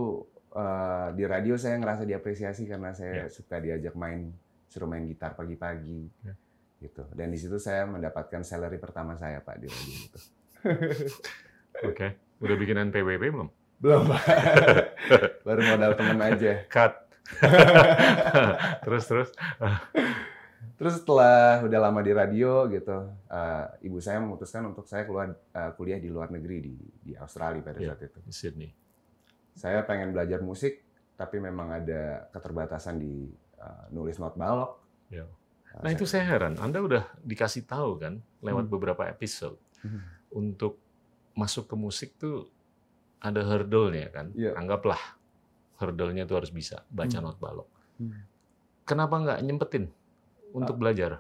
eh, 0.51 1.08
di 1.13 1.24
radio 1.24 1.56
saya 1.56 1.77
ngerasa 1.77 2.03
diapresiasi 2.03 2.65
karena 2.65 2.91
saya 2.91 3.25
Ya. 3.25 3.25
suka 3.27 3.58
diajak 3.58 3.94
main, 3.94 4.34
suruh 4.65 4.86
main 4.86 5.03
gitar 5.03 5.34
pagi-pagi, 5.34 6.10
Ya. 6.22 6.34
gitu. 6.79 7.06
Dan 7.12 7.29
di 7.29 7.38
situ 7.38 7.58
saya 7.58 7.86
mendapatkan 7.86 8.41
salary 8.41 8.77
pertama 8.77 9.13
saya 9.13 9.39
pak 9.39 9.58
di 9.58 9.68
radio 9.68 9.98
itu. 10.01 10.20
Oke. 11.89 12.08
Udah 12.39 12.56
bikin 12.56 12.79
NPWP 12.86 13.24
belum? 13.29 13.50
Belum 13.79 14.01
pak, 14.06 14.24
baru 15.48 15.62
modal 15.65 15.91
teman 15.96 16.20
aja. 16.20 16.68
Cut. 16.68 16.94
terus 18.84 19.03
terus. 19.06 19.29
Terus 20.75 20.94
setelah 20.96 21.60
udah 21.62 21.79
lama 21.82 22.00
di 22.00 22.12
radio 22.12 22.63
gitu, 22.68 22.96
eh, 23.27 23.65
ibu 23.84 24.00
saya 24.00 24.20
memutuskan 24.20 24.63
untuk 24.65 24.88
saya 24.88 25.03
keluar 25.03 25.32
eh, 25.32 25.72
kuliah 25.75 26.00
di 26.00 26.08
luar 26.08 26.32
negeri 26.32 26.58
di 26.60 26.74
di 26.79 27.12
Australia 27.13 27.60
pada 27.62 27.79
Ya. 27.79 27.91
saat 27.91 28.08
itu. 28.08 28.20
Di 28.24 28.34
Sydney. 28.34 28.72
Saya 29.60 29.84
pengen 29.84 30.16
belajar 30.16 30.39
musik, 30.39 30.80
tapi 31.13 31.36
memang 31.38 31.68
ada 31.74 32.32
keterbatasan 32.32 32.96
di 32.96 33.28
eh, 33.60 33.84
nulis 33.92 34.16
not 34.16 34.34
balok. 34.34 34.80
Ya. 35.12 35.28
Eh, 35.75 35.84
Nah 35.84 35.92
itu 35.92 36.08
saya 36.08 36.24
heran. 36.25 36.56
Anda 36.56 36.80
udah 36.80 37.04
dikasih 37.20 37.68
tahu 37.68 38.00
kan 38.00 38.13
lewat 38.39 38.66
Hmm. 38.66 38.74
beberapa 38.74 39.04
episode 39.04 39.60
Hmm. 39.84 40.00
untuk 40.32 40.80
masuk 41.36 41.68
ke 41.68 41.75
musik 41.75 42.16
tuh 42.16 42.48
ada 43.20 43.44
hurdle-nya 43.44 44.08
kan. 44.10 44.32
Iya. 44.32 44.56
Anggaplah 44.56 45.20
hurdle-nya 45.75 46.24
tuh 46.24 46.39
harus 46.39 46.50
bisa 46.50 46.88
baca 46.88 47.12
Hmm. 47.13 47.25
not 47.25 47.36
balok. 47.36 47.68
Hmm. 48.00 48.24
Kenapa 48.84 49.20
nggak 49.20 49.39
nyempetin 49.44 49.92
untuk 50.51 50.75
Ah. 50.75 50.80
belajar? 50.80 51.12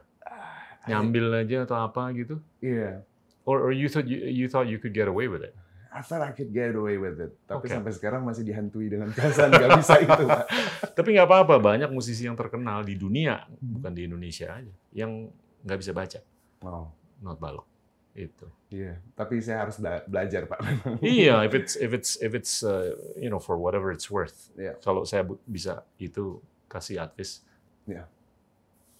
Nyambil 0.87 1.43
aja 1.43 1.67
atau 1.67 1.77
apa 1.77 2.07
gitu? 2.15 2.39
Iya, 2.59 3.03
Or, 3.43 3.59
or 3.59 3.71
you 3.71 3.85
thought 3.85 4.05
you, 4.05 4.21
you 4.23 4.45
thought 4.45 4.65
you 4.65 4.77
could 4.77 4.93
get 4.93 5.05
away 5.05 5.25
with 5.25 5.41
it? 5.41 5.51
I 5.89 6.05
thought 6.05 6.21
I 6.21 6.31
could 6.31 6.53
get 6.53 6.73
away 6.73 6.95
with 6.95 7.17
it. 7.17 7.33
Tapi 7.43 7.65
Oke. 7.65 7.73
sampai 7.73 7.89
sekarang 7.89 8.21
masih 8.21 8.45
dihantui 8.45 8.87
dengan 8.87 9.09
perasaan 9.09 9.49
nggak 9.49 9.71
bisa 9.81 9.93
itu, 9.97 10.21
Pak. 10.23 10.43
Tapi 10.97 11.09
nggak 11.17 11.25
apa-apa, 11.25 11.55
banyak 11.57 11.89
musisi 11.89 12.29
yang 12.29 12.37
terkenal 12.37 12.85
di 12.85 12.93
dunia, 12.93 13.49
Hmm. 13.49 13.73
bukan 13.75 13.91
di 13.91 14.05
Indonesia 14.05 14.53
aja, 14.53 14.73
yang 14.93 15.33
nggak 15.65 15.79
bisa 15.79 15.91
baca 15.91 16.19
Oh, 16.61 16.87
not 17.19 17.37
balok. 17.37 17.65
Itu. 18.13 18.45
iya. 18.67 18.99
Tapi 19.13 19.39
saya 19.39 19.63
harus 19.63 19.79
bela- 19.79 20.03
belajar, 20.03 20.43
Pak. 20.45 20.59
iya, 20.99 21.41
if 21.41 21.53
it's 21.59 21.73
if 21.73 21.89
it's 21.89 22.11
if 22.19 22.31
it's 22.33 22.61
uh, 22.61 22.91
you 23.15 23.27
know 23.27 23.39
for 23.39 23.55
whatever 23.55 23.89
it's 23.89 24.09
worth. 24.09 24.51
Iya. 24.53 24.75
Kalau 24.79 25.03
saya 25.03 25.23
bisa 25.43 25.87
itu 25.95 26.37
kasih 26.67 27.01
advice. 27.01 27.41
Iya. 27.87 28.05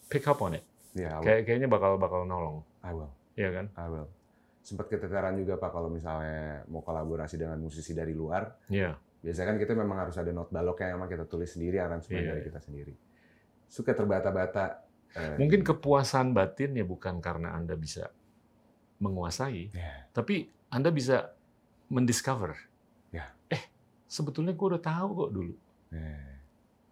Pick 0.08 0.25
up 0.25 0.39
on 0.39 0.58
it. 0.58 0.65
Iya, 0.96 1.19
will. 1.19 1.25
Kayak 1.25 1.41
kayaknya 1.46 1.67
bakal 1.67 2.01
bakal 2.01 2.24
nolong, 2.24 2.65
I 2.81 2.98
will. 2.98 3.12
Iya 3.36 3.50
kan? 3.51 3.65
I 3.75 3.88
will. 3.88 4.08
Sempat 4.69 4.85
keteteran 4.85 5.33
juga, 5.33 5.57
Pak, 5.57 5.73
kalau 5.73 5.89
misalnya 5.89 6.61
mau 6.69 6.85
kolaborasi 6.85 7.41
dengan 7.41 7.57
musisi 7.57 7.89
dari 7.91 8.13
luar. 8.13 8.53
Iya. 8.69 8.93
Biasanya 9.19 9.47
kan 9.49 9.57
kita 9.57 9.73
memang 9.73 10.05
harus 10.05 10.13
ada 10.15 10.29
not 10.29 10.53
balok 10.53 10.79
yang 10.79 10.95
memang 10.95 11.09
kita 11.09 11.25
tulis 11.25 11.49
sendiri, 11.49 11.81
aransemen 11.81 12.21
Iya, 12.21 12.29
dari 12.29 12.41
iya. 12.41 12.47
kita 12.53 12.59
sendiri. 12.61 12.93
Suka 13.65 13.97
terbata-bata. 13.97 14.85
eh, 15.09 15.41
Mungkin 15.41 15.65
kepuasan 15.65 16.38
batin 16.38 16.77
ya 16.77 16.85
bukan 16.85 17.17
karena 17.17 17.57
anda 17.57 17.73
bisa 17.73 18.13
menguasai, 18.97 19.73
Iya. 19.73 20.05
tapi 20.13 20.45
anda 20.69 20.93
bisa 20.93 21.33
mendiscover. 21.89 22.53
Ya. 23.09 23.33
Eh, 23.49 23.63
sebetulnya 24.05 24.53
gue 24.53 24.67
udah 24.69 24.83
tahu 24.83 25.09
kok 25.17 25.31
dulu. 25.33 25.53
eh, 25.89 26.29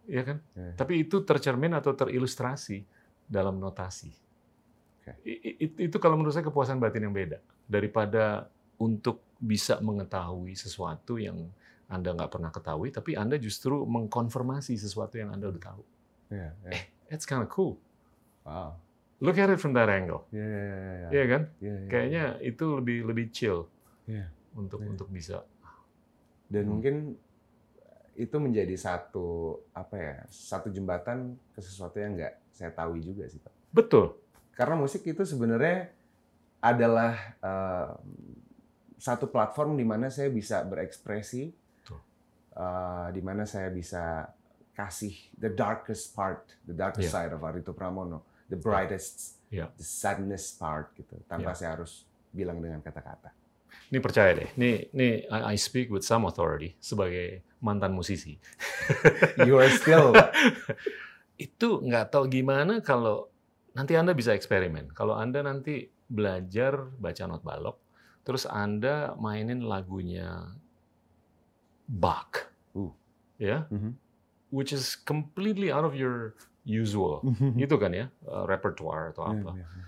Iya 0.08 0.22
kan? 0.24 0.38
Ya. 0.56 0.72
Tapi 0.74 1.06
itu 1.06 1.22
tercermin 1.22 1.76
atau 1.76 1.94
terilustrasi 1.94 2.82
dalam 3.22 3.60
notasi. 3.60 4.10
I- 5.24 5.88
Itu 5.88 5.96
kalau 5.96 6.18
menurut 6.18 6.34
saya 6.34 6.44
kepuasan 6.44 6.76
batin 6.76 7.06
yang 7.06 7.14
beda 7.14 7.38
daripada 7.68 8.48
untuk 8.76 9.20
bisa 9.38 9.78
mengetahui 9.78 10.56
sesuatu 10.56 11.14
yang 11.14 11.46
Anda 11.86 12.12
nggak 12.12 12.28
pernah 12.28 12.50
ketahui, 12.50 12.90
tapi 12.90 13.14
Anda 13.14 13.36
justru 13.36 13.86
mengkonfirmasi 13.86 14.74
sesuatu 14.74 15.16
yang 15.16 15.30
Anda 15.30 15.48
udah 15.48 15.62
tahu. 15.62 15.82
iya, 16.28 16.52
iya. 16.66 16.84
That's 17.08 17.24
kind 17.24 17.40
of 17.40 17.48
cool. 17.48 17.80
Wow. 18.44 18.76
Look 19.18 19.36
at 19.36 19.48
it 19.48 19.56
from 19.56 19.72
that 19.72 19.88
angle. 19.88 20.28
Iya, 20.28 20.44
iya, 20.44 20.62
iya, 20.62 20.76
iya. 20.76 21.08
Iya 21.08 21.24
kan? 21.26 21.42
Iya, 21.58 21.74
iya. 21.74 21.88
Kayaknya 21.88 22.24
itu 22.44 22.64
lebih 22.76 22.98
lebih 23.04 23.26
chill 23.32 23.64
Iya. 24.04 24.26
untuk 24.52 24.80
Iya. 24.80 24.88
untuk 24.90 25.08
bisa. 25.08 25.38
dan 26.48 26.64
Hmm. 26.64 26.70
mungkin 26.72 26.94
itu 28.14 28.36
menjadi 28.40 28.72
satu 28.74 29.28
apa 29.70 29.94
ya 29.94 30.14
satu 30.26 30.72
jembatan 30.72 31.36
ke 31.52 31.60
sesuatu 31.60 32.00
yang 32.00 32.16
nggak 32.16 32.34
saya 32.50 32.72
tahu 32.72 32.96
juga 32.98 33.28
sih 33.28 33.36
pak 33.36 33.52
Betul. 33.68 34.16
karena 34.56 34.74
musik 34.74 35.04
itu 35.04 35.22
sebenarnya 35.22 35.92
adalah 36.58 37.12
eh, 37.38 37.90
satu 38.98 39.30
platform 39.30 39.78
di 39.78 39.86
mana 39.86 40.10
saya 40.10 40.26
bisa 40.28 40.62
berekspresi 40.66 41.54
eh, 42.54 43.06
di 43.14 43.22
mana 43.22 43.46
saya 43.46 43.70
bisa 43.70 44.26
kasih 44.74 45.14
the 45.34 45.50
darkest 45.50 46.14
part 46.14 46.54
the 46.66 46.74
darkest 46.74 47.10
Iya. 47.10 47.26
side 47.26 47.32
of 47.34 47.42
Arito 47.42 47.74
Pramono 47.74 48.22
the 48.46 48.58
brightest 48.58 49.38
Iya. 49.50 49.70
the 49.74 49.86
sadness 49.86 50.54
part 50.54 50.94
gitu 50.94 51.18
tanpa 51.26 51.54
Iya. 51.54 51.58
saya 51.58 51.70
harus 51.78 52.06
bilang 52.30 52.58
dengan 52.58 52.78
kata-kata 52.78 53.34
Ini 53.88 54.04
percaya 54.04 54.36
deh. 54.36 54.48
Nih, 54.60 54.92
nih 54.92 55.24
I, 55.32 55.56
speak 55.56 55.88
with 55.88 56.04
some 56.04 56.28
authority 56.28 56.76
sebagai 56.76 57.40
mantan 57.60 57.96
musisi. 57.96 58.36
you 59.48 59.56
are 59.56 59.68
still 59.72 60.12
itu 61.40 61.68
nggak 61.84 62.12
tahu 62.12 62.28
gimana 62.28 62.84
kalau 62.84 63.32
nanti 63.72 63.96
Anda 63.96 64.12
bisa 64.12 64.36
eksperimen. 64.36 64.92
Kalau 64.92 65.16
Anda 65.16 65.40
nanti 65.40 65.88
belajar 66.08 66.88
baca 66.96 67.22
not 67.28 67.44
balok, 67.44 67.76
terus 68.24 68.48
Anda 68.48 69.12
mainin 69.16 69.62
lagunya 69.62 70.50
Bach, 71.88 72.52
Uh. 72.76 72.92
ya, 73.40 73.64
Mhm. 73.72 73.96
which 74.52 74.72
is 74.72 74.92
completely 74.92 75.72
out 75.72 75.84
of 75.84 75.96
your 75.96 76.36
usual, 76.68 77.24
itu 77.56 77.76
kan 77.80 77.92
ya, 77.96 78.06
uh, 78.28 78.44
repertoire 78.44 79.16
atau 79.16 79.24
apa. 79.24 79.56
Iya, 79.56 79.64
iya. 79.64 79.84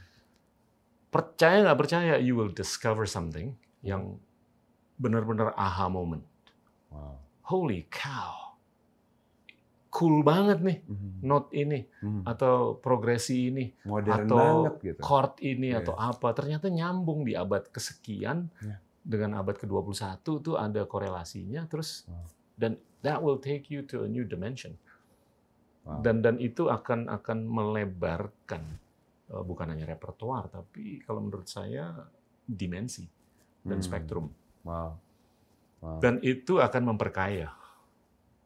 Percaya 1.11 1.57
nggak 1.67 1.79
percaya, 1.81 2.15
you 2.17 2.33
will 2.39 2.49
discover 2.49 3.05
something 3.05 3.53
yang 3.83 4.17
benar-benar 4.97 5.53
aha 5.61 5.93
moment. 5.93 6.25
Wow. 6.89 7.21
Holy 7.45 7.85
cow, 7.93 8.50
cool 9.91 10.23
banget 10.23 10.63
nih 10.63 10.79
Mhm. 10.87 11.11
note 11.23 11.51
ini 11.53 11.83
Mhm. 12.01 12.23
atau 12.25 12.79
progresi 12.79 13.51
ini 13.51 13.75
modern 13.83 14.25
atau 14.25 14.37
banget 14.39 14.75
gitu. 14.81 15.01
chord 15.03 15.35
ini 15.43 15.75
Iya. 15.75 15.83
atau 15.83 15.95
apa 15.95 16.31
ternyata 16.31 16.71
nyambung 16.71 17.27
di 17.27 17.35
abad 17.35 17.67
kesekian 17.69 18.47
Iya. 18.63 18.79
dengan 19.03 19.35
abad 19.37 19.59
ke-21 19.59 20.41
tuh 20.41 20.55
ada 20.55 20.87
korelasinya 20.87 21.67
terus 21.67 22.07
Wow. 22.07 22.27
dan 22.55 22.73
that 23.03 23.19
will 23.19 23.37
take 23.37 23.67
you 23.67 23.83
to 23.83 24.05
a 24.05 24.09
new 24.09 24.23
dimension 24.23 24.79
Wow. 25.83 26.01
dan 26.01 26.21
dan 26.21 26.37
itu 26.39 26.69
akan 26.69 27.11
akan 27.11 27.39
melebarkan 27.45 28.63
eh, 29.27 29.43
bukan 29.43 29.71
hanya 29.71 29.87
repertoar 29.87 30.47
tapi 30.49 31.03
kalau 31.03 31.19
menurut 31.21 31.47
saya 31.47 32.07
dimensi 32.45 33.07
dan 33.63 33.79
Hmm. 33.79 33.85
spektrum 33.85 34.27
Wow. 34.63 34.99
Wow. 35.81 35.99
dan 35.99 36.19
itu 36.21 36.59
akan 36.59 36.95
memperkaya 36.95 37.55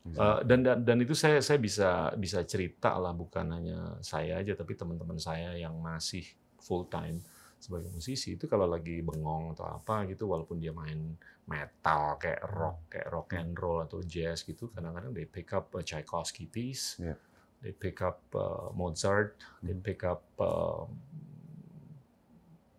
Eh, 0.04 0.38
dan, 0.44 0.60
dan 0.60 0.84
dan 0.84 1.00
itu 1.00 1.16
saya 1.16 1.40
saya 1.40 1.56
bisa 1.56 2.12
bisa 2.20 2.44
cerita 2.44 2.92
lah 3.00 3.16
bukan 3.16 3.48
hanya 3.56 3.96
saya 4.04 4.36
aja 4.36 4.52
tapi 4.52 4.76
teman-teman 4.76 5.16
saya 5.16 5.56
yang 5.56 5.80
masih 5.80 6.28
full 6.60 6.84
time 6.92 7.24
sebagai 7.56 7.88
musisi 7.88 8.36
itu 8.36 8.44
kalau 8.44 8.68
lagi 8.68 9.00
bengong 9.00 9.56
atau 9.56 9.64
apa 9.64 10.04
gitu 10.04 10.28
walaupun 10.28 10.60
dia 10.60 10.76
main 10.76 11.16
metal 11.48 12.20
kayak 12.20 12.44
rock 12.52 12.78
kayak 12.92 13.08
rock 13.08 13.28
and 13.32 13.56
roll 13.56 13.80
atau 13.80 14.04
jazz 14.04 14.44
gitu 14.44 14.68
kadang-kadang 14.68 15.16
they 15.16 15.24
pick 15.24 15.56
up 15.56 15.72
a 15.72 15.80
Tchaikovsky 15.80 16.44
piece 16.52 17.00
Yeah. 17.00 17.16
they 17.64 17.72
pick 17.72 18.04
up 18.04 18.20
uh, 18.36 18.68
Mozart 18.76 19.40
they 19.64 19.72
Hmm. 19.72 19.80
pick 19.80 20.04
up 20.04 20.20
uh, 20.36 20.84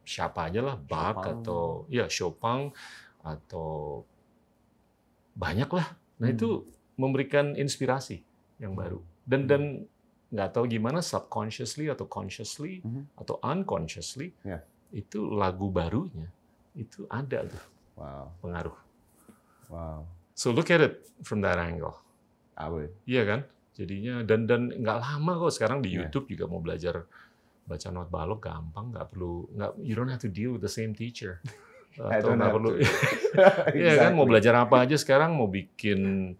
siapa 0.06 0.54
aja 0.54 0.62
lah 0.62 0.78
Bach 0.78 1.18
Chopin. 1.26 1.42
atau 1.42 1.62
ya 1.90 2.06
Chopin 2.06 2.70
atau 3.26 4.06
banyak 5.34 5.70
lah 5.74 5.88
nah 6.22 6.30
Hmm. 6.30 6.38
itu 6.38 6.50
memberikan 6.96 7.54
inspirasi 7.54 8.24
yang 8.58 8.74
baru 8.74 9.00
dan 9.24 9.40
Hmm. 9.42 9.50
dan 9.50 9.62
nggak 10.28 10.50
tahu 10.52 10.66
gimana 10.66 11.00
subconsciously 11.00 11.88
atau 11.88 12.06
consciously 12.06 12.82
Mhm. 12.82 13.04
atau 13.16 13.40
unconsciously 13.42 14.32
Ya. 14.42 14.64
itu 14.90 15.28
lagu 15.28 15.70
barunya 15.70 16.28
itu 16.74 17.06
ada 17.08 17.46
tuh 17.46 17.64
Wow. 17.96 18.32
pengaruh 18.40 18.78
Wow. 19.68 20.06
so 20.32 20.52
look 20.52 20.70
at 20.70 20.80
it 20.80 20.94
from 21.22 21.40
that 21.40 21.58
angle 21.58 21.96
I 22.56 22.68
would. 22.68 22.92
iya 23.04 23.24
kan 23.24 23.44
jadinya 23.74 24.24
dan 24.24 24.48
dan 24.48 24.72
nggak 24.72 24.98
lama 24.98 25.36
kok 25.38 25.54
sekarang 25.54 25.80
di 25.80 25.92
Ya. 25.92 26.04
YouTube 26.04 26.28
juga 26.28 26.48
mau 26.48 26.60
belajar 26.60 27.04
baca 27.66 27.88
not 27.90 28.08
balok 28.08 28.46
gampang 28.46 28.94
nggak 28.94 29.06
perlu 29.10 29.50
nggak 29.52 29.72
you 29.80 29.94
don't 29.94 30.08
have 30.08 30.22
to 30.22 30.30
deal 30.30 30.54
with 30.54 30.62
the 30.62 30.72
same 30.72 30.94
teacher 30.94 31.42
atau 31.98 32.36
nggak 32.36 32.52
perlu. 32.52 32.70
Iya 33.74 33.92
kan 33.98 34.12
mau 34.12 34.24
Exactly. 34.24 34.28
belajar 34.28 34.54
apa 34.58 34.76
aja 34.84 34.96
sekarang 34.96 35.36
mau 35.36 35.48
bikin 35.48 36.36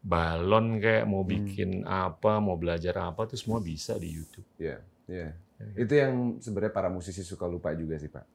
balon 0.00 0.78
kayak 0.78 1.04
mau 1.04 1.22
Hmm. 1.22 1.30
bikin 1.30 1.70
apa 1.82 2.38
mau 2.38 2.54
belajar 2.54 2.94
apa 2.98 3.26
tuh 3.26 3.36
semua 3.36 3.58
bisa 3.58 3.94
di 3.94 4.14
YouTube. 4.14 4.46
Iya, 4.56 4.78
iya. 5.06 5.30
Ya, 5.58 5.66
Itu 5.74 5.92
yang 5.92 6.12
sebenarnya 6.38 6.70
para 6.70 6.86
musisi 6.86 7.20
suka 7.20 7.44
lupa 7.44 7.74
juga 7.74 7.98
sih, 7.98 8.06
Pak. 8.06 8.26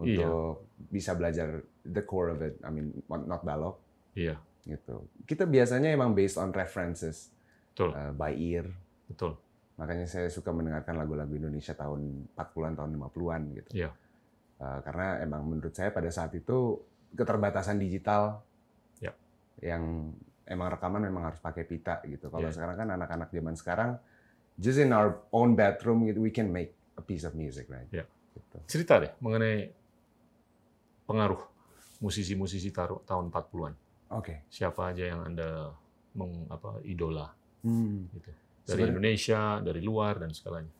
Untuk 0.00 0.08
Iya. 0.08 0.88
bisa 0.88 1.12
belajar 1.12 1.48
the 1.84 2.00
core 2.00 2.32
of 2.32 2.40
it. 2.40 2.56
I 2.60 2.70
mean, 2.70 2.90
not 3.08 3.42
balok. 3.42 3.76
Iya. 4.12 4.36
gitu. 4.62 5.10
Kita 5.26 5.42
biasanya 5.42 5.90
emang 5.90 6.14
based 6.14 6.38
on 6.38 6.54
references 6.54 7.34
Betul, 7.68 7.90
uh, 7.90 8.14
by 8.14 8.30
ear. 8.30 8.70
betul. 9.04 9.34
Makanya 9.74 10.06
saya 10.06 10.30
suka 10.30 10.54
mendengarkan 10.54 10.94
lagu-lagu 10.94 11.34
Indonesia 11.34 11.74
tahun 11.74 12.30
40-an, 12.32 12.78
tahun 12.78 12.90
50-an 12.94 13.42
gitu. 13.58 13.70
Iya. 13.74 13.90
Uh, 14.62 14.78
karena 14.86 15.18
emang 15.18 15.42
menurut 15.42 15.74
saya 15.74 15.90
pada 15.90 16.06
saat 16.08 16.30
itu 16.32 16.78
keterbatasan 17.10 17.74
digital 17.76 18.46
Ya. 18.96 19.10
yang 19.58 20.14
emang 20.44 20.68
rekaman 20.70 21.00
memang 21.00 21.22
harus 21.24 21.38
pakai 21.38 21.62
pita 21.62 22.02
gitu. 22.04 22.28
Kalau 22.28 22.46
Ya. 22.46 22.52
sekarang 22.52 22.76
kan 22.76 22.88
anak-anak 22.90 23.28
zaman 23.28 23.54
sekarang 23.54 23.90
just 24.54 24.76
in 24.76 24.90
our 24.90 25.22
own 25.30 25.52
bedroom 25.52 26.04
gitu, 26.04 26.18
we 26.18 26.30
can 26.30 26.48
make 26.48 26.72
a 26.94 27.02
piece 27.02 27.22
of 27.22 27.32
music, 27.32 27.66
right? 27.66 27.88
Ya. 27.88 28.04
Gitu. 28.32 28.56
Cerita 28.66 28.96
deh 28.98 29.12
mengenai 29.18 29.70
pengaruh 31.04 31.40
musisi-musisi 31.98 32.72
tahun 32.72 33.30
40-an. 33.30 33.74
Oke. 34.12 34.44
Siapa 34.48 34.90
aja 34.90 35.04
yang 35.06 35.24
Anda 35.24 35.70
meng, 36.12 36.46
apa, 36.48 36.82
idola 36.82 37.30
Hmm. 37.62 38.10
gitu. 38.10 38.28
Dari 38.28 38.66
Sebenarnya- 38.66 38.90
Indonesia, 38.92 39.40
dari 39.60 39.80
luar 39.80 40.14
dan 40.18 40.30
segalanya. 40.30 40.72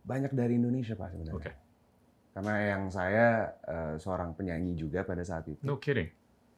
Banyak 0.00 0.32
dari 0.32 0.54
Indonesia 0.56 0.94
Pak 0.94 1.08
sebenarnya. 1.10 1.36
Oke. 1.36 1.52
Karena 2.30 2.54
yang 2.62 2.82
saya 2.88 3.26
eh, 3.60 3.94
seorang 3.98 4.32
penyanyi 4.32 4.74
juga 4.74 5.02
pada 5.02 5.20
saat 5.20 5.44
itu. 5.46 5.60
No 5.62 5.76
kidding. 5.76 6.06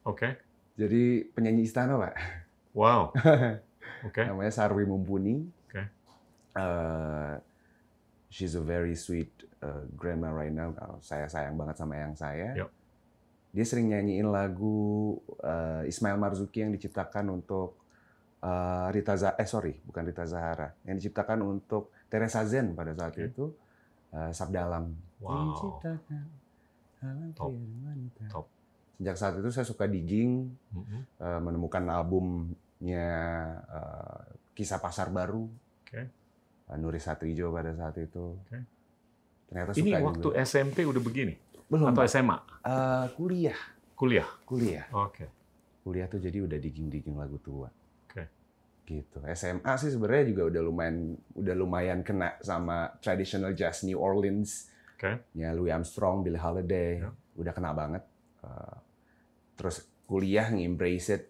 Oke. 0.04 0.36
Jadi 0.76 1.24
penyanyi 1.28 1.64
istana 1.64 1.96
Pak. 1.96 2.12
Wow. 2.72 3.12
Oke. 4.08 4.22
Namanya 4.24 4.52
Sarwi 4.52 4.84
Mumpuni. 4.88 5.44
Oke. 5.68 5.82
Eh, 6.52 7.34
she's 8.32 8.56
a 8.56 8.64
very 8.64 8.96
sweet 8.96 9.30
uh, 9.60 9.84
grandma 9.96 10.32
right 10.32 10.52
now. 10.52 10.72
Kalau 10.72 10.98
saya 11.04 11.28
sayang 11.28 11.56
banget 11.56 11.76
sama 11.76 11.94
yang 12.00 12.16
saya. 12.16 12.56
Yuk. 12.56 12.70
Dia 13.52 13.64
sering 13.68 13.92
nyanyiin 13.92 14.32
lagu 14.32 15.20
eh, 15.44 15.84
Ismail 15.84 16.16
Marzuki 16.16 16.64
yang 16.64 16.72
diciptakan 16.72 17.36
untuk 17.36 17.76
eh, 18.40 18.88
Rita 18.88 19.12
Zah 19.12 19.36
eh 19.36 19.44
sorry 19.44 19.76
bukan 19.76 20.08
Rita 20.08 20.24
Zahara 20.24 20.72
yang 20.88 20.96
diciptakan 20.96 21.44
untuk 21.44 21.92
Teresa 22.08 22.48
Zen 22.48 22.72
pada 22.72 22.96
saat 22.96 23.12
Oke. 23.12 23.28
itu 23.28 23.52
eh, 24.16 24.32
Sabdalam. 24.32 24.88
Wow. 25.20 25.52
Diciptakan 25.52 26.40
Top. 27.36 27.52
Top. 28.32 28.46
Sejak 28.94 29.16
saat 29.16 29.34
itu 29.36 29.48
saya 29.48 29.64
suka 29.64 29.84
digging, 29.84 30.52
Mhm. 30.70 30.98
eh, 31.18 31.40
menemukan 31.40 31.82
albumnya 31.86 33.08
eh, 33.62 34.20
Kisah 34.52 34.78
Pasar 34.78 35.08
Baru, 35.08 35.48
Oke. 35.82 36.00
eh, 36.68 36.76
Nuri 36.76 36.98
Satrijo 36.98 37.50
pada 37.50 37.72
saat 37.72 37.96
itu. 37.96 38.36
Oke. 38.38 38.58
Ternyata 39.48 39.70
Ini 39.74 39.90
suka 39.90 39.98
waktu 40.02 40.26
juga. 40.26 40.36
SMP 40.40 40.78
udah 40.82 41.02
begini 41.02 41.34
Belum, 41.66 41.88
atau. 41.88 42.02
SMA? 42.02 42.36
Eh, 42.62 43.06
kuliah, 43.14 43.60
Kuliah. 43.92 44.28
kuliah. 44.44 44.86
Oke. 44.92 45.26
Kuliah 45.82 46.06
tuh 46.06 46.18
jadi 46.18 46.38
udah 46.40 46.56
digging-digging 46.56 47.14
lagu 47.14 47.36
tua. 47.38 47.68
Oke. 48.06 48.24
Gitu. 48.82 49.18
SMA 49.26 49.72
sih 49.76 49.88
sebenarnya 49.88 50.24
juga 50.26 50.42
udah 50.48 50.62
lumayan 50.62 50.96
udah 51.32 51.54
lumayan 51.54 52.00
kena 52.00 52.38
sama 52.40 52.92
traditional 52.98 53.52
jazz 53.52 53.82
New 53.82 53.96
Orleans. 53.96 54.68
Oke. 54.94 55.26
Ya 55.32 55.50
Louis 55.50 55.70
Armstrong, 55.70 56.22
Billie 56.22 56.38
Holiday, 56.38 57.00
Ya. 57.00 57.10
udah 57.34 57.52
kena 57.52 57.72
banget. 57.72 58.02
Eh, 58.42 58.76
terus 59.54 59.76
kuliah 60.04 60.46
nge-embrace 60.46 61.08
it, 61.10 61.24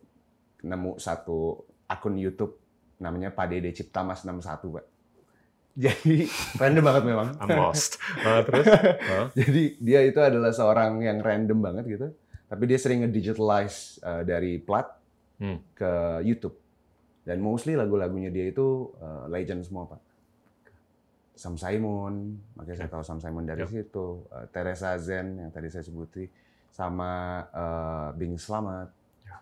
nemu 0.62 0.96
satu 0.96 1.60
akun 1.84 2.16
YouTube 2.16 2.56
namanya 2.98 3.28
Pak 3.28 3.46
Dede 3.48 3.70
Cipta 3.70 4.00
Mas 4.00 4.22
61, 4.22 4.72
Pak. 4.72 4.86
Jadi 5.82 6.28
random 6.56 6.84
banget 6.84 7.04
memang. 7.04 7.28
I'm 7.40 7.48
lost. 7.50 7.96
Ah, 8.20 8.40
terus? 8.46 8.66
Ah, 8.68 9.26
Jadi 9.32 9.76
dia 9.78 10.00
itu 10.00 10.20
adalah 10.20 10.52
seorang 10.52 11.00
yang 11.00 11.18
random 11.18 11.58
banget 11.58 11.84
gitu. 11.88 12.06
Tapi 12.46 12.62
dia 12.66 12.76
sering 12.76 13.00
nge-digitalize 13.02 13.96
uh, 14.00 14.22
dari 14.22 14.56
plat 14.56 14.88
Hmm. 15.36 15.58
ke 15.74 15.90
YouTube. 16.22 16.54
Dan 17.24 17.42
mostly 17.42 17.74
lagu-lagunya 17.74 18.30
dia 18.30 18.46
itu 18.46 18.94
uh, 18.94 19.26
legend 19.26 19.66
semua, 19.66 19.90
Pak. 19.90 19.98
Sam 21.34 21.58
Simon, 21.58 22.38
makanya 22.54 22.76
saya 22.78 22.90
tahu 22.92 23.02
Sam 23.02 23.18
Simon 23.18 23.42
dari 23.42 23.64
Yep. 23.64 23.70
situ. 23.72 24.22
Uh, 24.28 24.46
Teresa 24.48 24.94
Zen 24.96 25.40
yang 25.40 25.50
tadi 25.50 25.66
saya 25.66 25.82
sebuti 25.82 26.28
sama 26.72 27.44
uh, 27.52 28.08
Bing 28.16 28.40
Slamet. 28.40 28.88
Ya. 29.22 29.36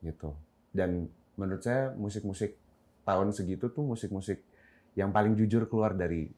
Gitu. 0.00 0.32
Dan 0.72 1.06
menurut 1.36 1.60
saya 1.60 1.92
musik-musik 1.94 2.56
tahun 3.04 3.30
segitu 3.36 3.68
tuh 3.68 3.84
musik-musik 3.84 4.40
yang 4.96 5.12
paling 5.12 5.36
jujur 5.36 5.68
keluar 5.68 5.92
dari 5.92 6.32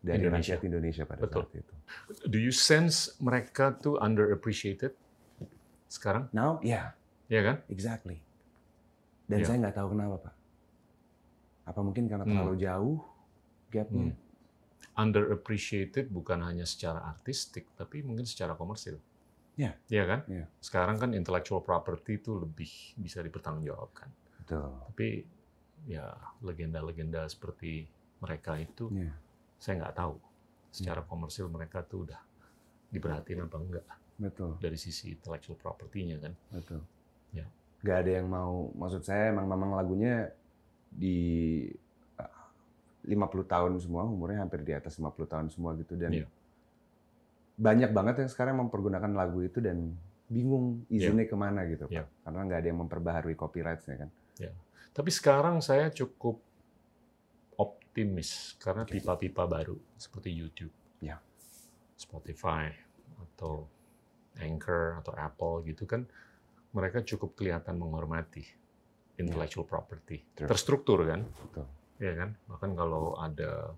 dari 0.00 0.22
Indonesia. 0.22 0.54
rakyat 0.56 0.62
Indonesia 0.64 1.04
pada 1.04 1.20
Betul. 1.20 1.42
saat 1.44 1.60
itu. 1.60 1.74
Do 2.24 2.38
you 2.40 2.54
sense 2.54 3.18
mereka 3.20 3.74
tuh 3.76 3.98
underappreciated 3.98 4.94
sekarang? 5.90 6.30
Now, 6.32 6.62
yeah, 6.62 6.94
Iya 7.26 7.40
kan? 7.42 7.56
exactly. 7.66 8.22
Dan 9.26 9.42
Yeah. 9.42 9.48
saya 9.50 9.56
nggak 9.66 9.76
tahu 9.76 9.88
kenapa, 9.92 10.16
Pak. 10.30 10.34
Apa 11.66 11.80
mungkin 11.82 12.06
karena 12.06 12.22
Hmm. 12.22 12.32
terlalu 12.38 12.56
jauh 12.62 12.96
gapnya? 13.74 14.14
Hmm. 14.14 14.24
Underappreciated 14.96 16.08
bukan 16.08 16.40
hanya 16.46 16.64
secara 16.64 17.02
artistik, 17.04 17.68
tapi 17.74 18.00
mungkin 18.06 18.24
secara 18.24 18.54
komersil. 18.54 18.96
Iya. 19.56 19.72
Iya 19.88 20.04
kan? 20.04 20.20
Iya. 20.28 20.44
Sekarang 20.60 20.96
kan 20.96 21.10
intellectual 21.12 21.60
property 21.60 22.20
itu 22.20 22.36
lebih 22.36 22.68
bisa 22.96 23.20
dipertanggungjawabkan. 23.20 24.08
Betul. 24.44 24.68
Tapi 24.92 25.08
ya 25.88 26.12
legenda-legenda 26.40 27.24
seperti 27.26 27.88
mereka 28.18 28.56
itu 28.56 28.88
Iya. 28.90 29.12
saya 29.56 29.74
nggak 29.80 29.96
tahu 29.96 30.14
secara 30.68 31.00
komersil 31.02 31.48
mereka 31.48 31.80
tuh 31.80 32.04
udah 32.10 32.20
diperhatiin 32.90 33.40
apa 33.42 33.56
enggak 33.56 33.86
Betul, 34.16 34.56
dari 34.56 34.76
sisi 34.76 35.12
intellectual 35.12 35.56
property-nya 35.56 36.16
kan. 36.20 36.32
betul. 36.50 36.80
Ya. 37.32 37.44
Gak 37.84 38.04
ada 38.04 38.10
yang 38.20 38.28
mau, 38.28 38.72
maksud 38.72 39.04
saya 39.04 39.28
emang 39.28 39.44
memang 39.44 39.76
lagunya 39.76 40.32
di 40.88 41.68
uh, 42.16 42.44
50 43.04 43.12
tahun 43.44 43.72
semua, 43.76 44.08
umurnya 44.08 44.40
hampir 44.40 44.64
di 44.64 44.72
atas 44.72 44.96
50 44.96 45.12
tahun 45.28 45.46
semua 45.52 45.76
gitu. 45.76 45.92
Dan 45.94 46.12
Iya. 46.12 46.26
Banyak 47.56 47.90
banget 47.90 48.24
yang 48.24 48.30
sekarang 48.30 48.60
mempergunakan 48.60 49.12
lagu 49.16 49.40
itu 49.40 49.64
dan 49.64 49.96
bingung 50.28 50.84
izinnya 50.92 51.24
ke 51.24 51.36
mana 51.36 51.64
gitu. 51.64 51.88
Pak. 51.88 51.94
Iya. 51.96 52.04
Karena 52.24 52.40
nggak 52.44 52.58
ada 52.60 52.68
yang 52.68 52.80
memperbaharui 52.84 53.36
copyright-nya 53.36 54.06
kan. 54.06 54.10
Tapi 54.96 55.12
sekarang 55.12 55.60
saya 55.60 55.92
cukup 55.92 56.40
optimis 57.60 58.56
karena 58.56 58.88
pipa-pipa 58.88 59.44
baru 59.44 59.76
seperti 60.00 60.32
YouTube, 60.32 60.72
Ya. 61.04 61.20
Spotify 62.00 62.72
atau 63.20 63.68
Anchor 64.40 65.04
atau 65.04 65.12
Apple 65.16 65.68
gitu 65.68 65.84
kan 65.84 66.04
mereka 66.72 67.00
cukup 67.04 67.36
kelihatan 67.36 67.76
menghormati 67.80 68.44
intellectual 69.16 69.64
property. 69.64 70.20
True. 70.36 70.48
Terstruktur 70.48 71.04
kan? 71.08 71.24
Betul. 71.24 71.64
Iya 72.00 72.12
kan? 72.20 72.30
Bahkan 72.52 72.70
kalau 72.76 73.16
ada 73.16 73.72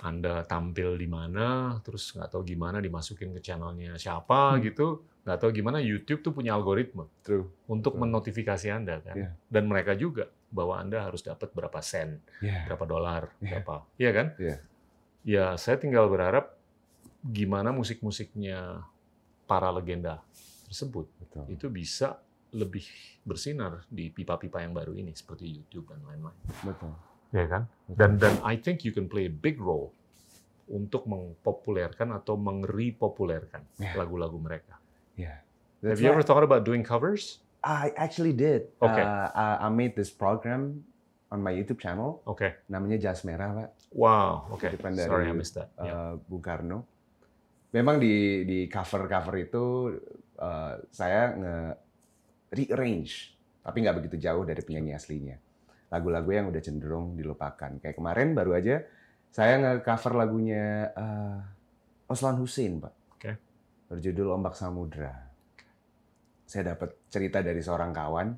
Anda 0.00 0.42
tampil 0.44 0.96
di 0.96 1.04
mana, 1.04 1.76
terus 1.80 2.08
nggak 2.10 2.32
tahu 2.32 2.42
gimana 2.42 2.80
dimasukin 2.80 3.36
ke 3.36 3.40
channelnya 3.40 3.94
siapa 3.94 4.56
Hmm. 4.56 4.64
gitu, 4.64 4.86
nggak 5.22 5.38
tahu 5.38 5.50
gimana 5.52 5.76
YouTube 5.78 6.20
tuh 6.20 6.32
punya 6.32 6.56
algoritma 6.56 7.04
True. 7.20 7.44
untuk 7.68 7.94
Betul. 7.94 8.08
menotifikasi 8.08 8.66
Anda 8.70 8.96
kan. 9.00 9.14
Iya. 9.14 9.30
Dan 9.46 9.68
mereka 9.68 9.92
juga 9.92 10.24
bahwa 10.48 10.80
Anda 10.80 11.04
harus 11.04 11.20
dapat 11.20 11.52
berapa 11.52 11.78
sen, 11.80 12.16
Yeah. 12.40 12.64
berapa 12.64 12.84
dolar, 12.84 13.22
Iya. 13.38 13.60
berapa. 13.60 13.74
Iya 13.96 14.10
kan? 14.10 14.26
Iya. 14.36 14.56
Ya, 15.20 15.44
saya 15.54 15.76
tinggal 15.76 16.08
berharap 16.08 16.56
gimana 17.20 17.68
musik-musiknya 17.70 18.80
para 19.44 19.68
legenda 19.68 20.24
tersebut 20.64 21.12
Betul. 21.20 21.44
itu 21.50 21.66
bisa 21.68 22.16
lebih 22.50 22.82
bersinar 23.22 23.84
di 23.86 24.08
pipa-pipa 24.08 24.58
yang 24.58 24.72
baru 24.72 24.96
ini 24.96 25.12
seperti 25.12 25.44
YouTube 25.52 25.92
dan 25.92 26.00
lain-lain. 26.02 26.40
Betul. 26.64 26.96
Ya 27.30 27.46
kan? 27.46 27.62
Dan 27.86 28.18
dan 28.18 28.34
I 28.42 28.58
think 28.58 28.82
you 28.82 28.90
can 28.90 29.06
play 29.06 29.26
a 29.26 29.32
big 29.32 29.58
role 29.58 29.94
untuk 30.70 31.06
mengpopulerkan 31.06 32.14
atau 32.14 32.38
mengrepopulerkan 32.38 33.62
Yeah. 33.78 33.94
lagu-lagu 33.98 34.38
mereka. 34.38 34.78
Yeah. 35.18 35.42
Have 35.82 35.98
you 35.98 36.10
ever 36.10 36.22
thought 36.22 36.46
about 36.46 36.62
doing 36.62 36.86
covers? 36.86 37.42
I 37.60 37.92
actually 37.96 38.32
did. 38.32 38.70
Okay. 38.78 39.02
Uh, 39.02 39.28
I- 39.60 39.72
made 39.72 39.92
this 39.92 40.08
program 40.08 40.80
on 41.28 41.42
my 41.42 41.52
YouTube 41.52 41.78
channel. 41.78 42.22
Oke. 42.24 42.64
Namanya 42.66 43.10
Jas 43.10 43.22
Merah, 43.22 43.52
Pak. 43.52 43.70
Wow. 43.92 44.50
Oke. 44.54 44.70
Kutipan 44.70 44.94
dari, 44.94 45.10
Sorry 45.10 45.26
I 45.28 45.34
missed 45.34 45.56
that. 45.58 45.68
uh, 45.76 45.84
Yeah. 45.84 46.12
Bung 46.24 46.40
Karno. 46.40 46.86
Memang 47.70 48.02
di 48.02 48.42
di 48.42 48.58
cover 48.66 49.06
cover 49.06 49.34
itu 49.38 49.64
uh, 50.36 50.74
saya 50.90 51.34
nge 51.38 51.56
rearrange, 52.50 53.14
tapi 53.62 53.76
nggak 53.78 53.96
begitu 54.02 54.16
jauh 54.18 54.42
dari 54.42 54.58
penyanyi 54.58 54.90
aslinya. 54.90 55.38
Lagu-lagu 55.90 56.30
yang 56.30 56.48
udah 56.48 56.62
cenderung 56.62 57.18
dilupakan. 57.18 57.76
Kayak 57.82 57.98
kemarin 57.98 58.32
baru 58.32 58.54
aja 58.56 58.82
saya 59.30 59.62
nge-cover 59.62 60.18
lagunya 60.18 60.90
uh, 60.90 61.38
Oslan 62.10 62.38
Hussein, 62.42 62.82
Pak. 62.82 62.94
Oke. 63.14 63.30
Berjudul 63.86 64.34
Ombak 64.34 64.58
Samudra. 64.58 65.14
Saya 66.42 66.74
dapat 66.74 66.98
cerita 67.06 67.38
dari 67.38 67.62
seorang 67.62 67.94
kawan. 67.94 68.28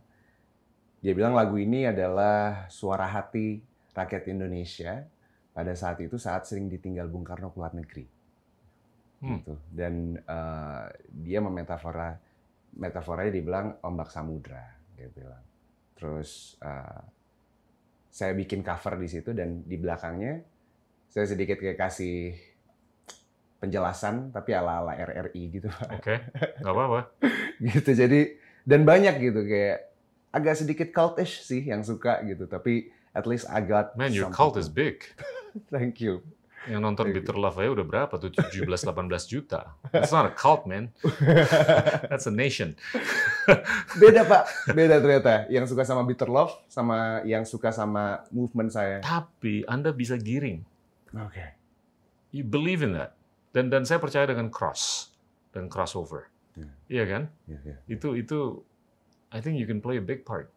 Dia 1.01 1.17
bilang 1.17 1.33
lagu 1.33 1.57
ini 1.57 1.89
adalah 1.89 2.69
suara 2.69 3.09
hati 3.09 3.65
rakyat 3.97 4.29
Indonesia 4.29 5.01
pada 5.53 5.73
saat 5.73 6.01
itu 6.05 6.21
saat 6.21 6.45
sering 6.45 6.69
ditinggal 6.69 7.09
Bung 7.09 7.25
Karno 7.25 7.49
ke 7.53 7.57
luar 7.57 7.73
negeri. 7.73 8.05
Hmm. 9.25 9.41
Gitu. 9.41 9.55
Dan 9.73 10.21
eh, 10.21 10.85
dia 11.09 11.41
memetafora 11.41 12.13
metaforanya 12.73 13.33
dibilang 13.33 13.67
ombak 13.85 14.13
samudra 14.13 14.65
dia 14.97 15.09
bilang. 15.13 15.45
Terus 15.97 16.57
uh, 16.65 17.05
saya 18.13 18.37
bikin 18.37 18.61
cover 18.61 19.01
di 19.01 19.09
situ 19.09 19.33
dan 19.33 19.65
di 19.65 19.81
belakangnya 19.81 20.45
saya 21.09 21.25
sedikit 21.25 21.57
kayak 21.57 21.81
kasih 21.81 22.37
penjelasan 23.57 24.29
tapi 24.37 24.53
ala-ala 24.53 24.93
RRI 24.93 25.43
gitu 25.57 25.73
Oke, 25.89 25.97
okay. 25.97 26.19
nggak 26.61 26.75
apa-apa. 26.77 27.01
gitu 27.73 27.91
jadi 27.97 28.21
dan 28.69 28.85
banyak 28.85 29.17
gitu 29.17 29.41
kayak 29.49 29.97
agak 30.29 30.61
sedikit 30.61 30.89
cultish 30.93 31.41
sih 31.41 31.65
yang 31.65 31.81
suka 31.81 32.21
gitu 32.29 32.45
tapi 32.45 32.93
at 33.17 33.25
least 33.25 33.49
I 33.49 33.65
got 33.65 33.97
Man, 33.97 34.13
your 34.13 34.29
cult 34.29 34.61
is 34.61 34.69
big. 34.69 35.09
Thank 35.73 36.05
you. 36.05 36.21
Yang 36.71 36.81
nonton 36.81 37.07
Bitter 37.11 37.35
Love 37.35 37.59
aja 37.59 37.71
udah 37.75 37.87
berapa 37.87 38.15
tuh? 38.23 38.31
17-18 38.31 38.87
juta. 39.27 39.75
That's 39.91 40.15
not 40.15 40.31
a 40.31 40.33
cult, 40.35 40.67
man. 40.67 40.95
That's 42.11 42.31
a 42.31 42.35
nation. 42.35 42.79
beda, 43.99 44.23
Pak. 44.23 44.71
Beda 44.71 45.03
ternyata. 45.03 45.51
Yang 45.51 45.75
suka 45.75 45.83
sama 45.83 46.07
Bitter 46.07 46.31
Love 46.31 46.55
sama 46.71 47.23
yang 47.27 47.43
suka 47.43 47.75
sama 47.75 48.23
movement 48.31 48.71
saya. 48.71 49.03
Tapi 49.03 49.67
Anda 49.67 49.91
bisa 49.91 50.15
giring. 50.15 50.63
Oke. 51.19 51.35
Okay. 51.35 51.49
You 52.31 52.47
believe 52.47 52.87
in 52.87 52.95
that. 52.95 53.19
Dan 53.53 53.69
dan 53.69 53.83
saya 53.83 53.99
percaya 53.99 54.25
dengan 54.25 54.49
cross 54.49 55.13
dan 55.51 55.69
crossover. 55.69 56.31
Yeah. 56.57 56.73
Iya 56.89 57.05
kan? 57.09 57.23
Yeah, 57.51 57.63
yeah. 57.75 57.79
Itu 57.91 58.15
itu 58.17 58.63
I 59.35 59.43
think 59.43 59.59
you 59.61 59.69
can 59.69 59.83
play 59.85 60.01
a 60.01 60.05
big 60.05 60.25
part 60.25 60.49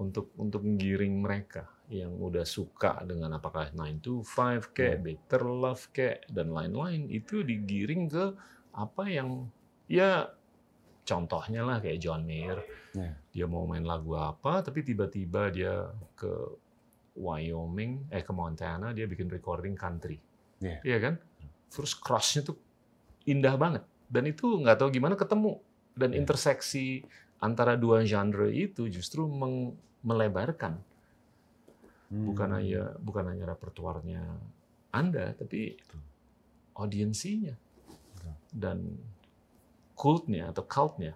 untuk 0.00 0.32
untuk 0.36 0.64
menggiring 0.64 1.20
mereka 1.20 1.68
yang 1.90 2.14
udah 2.14 2.46
suka 2.46 3.02
dengan 3.02 3.34
apakah 3.34 3.74
9 3.74 3.98
to 3.98 4.22
5 4.22 4.70
kayak, 4.70 4.96
hmm. 5.02 5.04
Better 5.04 5.42
Love 5.42 5.84
kayak 5.90 6.30
dan 6.30 6.54
lain-lain 6.54 7.10
itu 7.10 7.42
digiring 7.42 8.06
ke 8.06 8.24
apa 8.70 9.04
yang 9.10 9.50
ya 9.90 10.30
contohnya 11.02 11.66
lah 11.66 11.82
kayak 11.82 11.98
John 11.98 12.22
Mayer. 12.22 12.62
Yeah. 12.94 13.14
Dia 13.34 13.46
mau 13.50 13.66
main 13.66 13.82
lagu 13.82 14.14
apa 14.14 14.62
tapi 14.62 14.86
tiba-tiba 14.86 15.50
dia 15.50 15.90
ke 16.14 16.30
Wyoming 17.18 18.06
eh 18.14 18.22
ke 18.22 18.30
Montana 18.30 18.94
dia 18.94 19.10
bikin 19.10 19.26
recording 19.26 19.74
country. 19.74 20.22
Yeah. 20.62 20.78
Iya 20.86 20.98
kan? 21.02 21.14
Terus 21.74 21.98
crossnya 21.98 22.46
tuh 22.46 22.54
indah 23.26 23.58
banget 23.58 23.82
dan 24.06 24.30
itu 24.30 24.62
nggak 24.62 24.78
tahu 24.78 24.94
gimana 24.94 25.18
ketemu 25.18 25.58
dan 25.98 26.14
yeah. 26.14 26.22
interseksi 26.22 27.02
antara 27.42 27.74
dua 27.74 28.06
genre 28.06 28.46
itu 28.46 28.86
justru 28.86 29.26
melebarkan 30.06 30.78
bukan 32.10 32.48
hmm. 32.50 32.56
hanya 32.58 32.82
bukan 32.98 33.24
hanya 33.30 33.44
repertuarnya 33.54 34.22
Anda 34.90 35.32
tapi 35.38 35.78
audiensinya. 36.74 37.54
Dan 38.50 38.98
kultnya 39.94 40.50
atau 40.50 40.66
cultnya. 40.66 41.14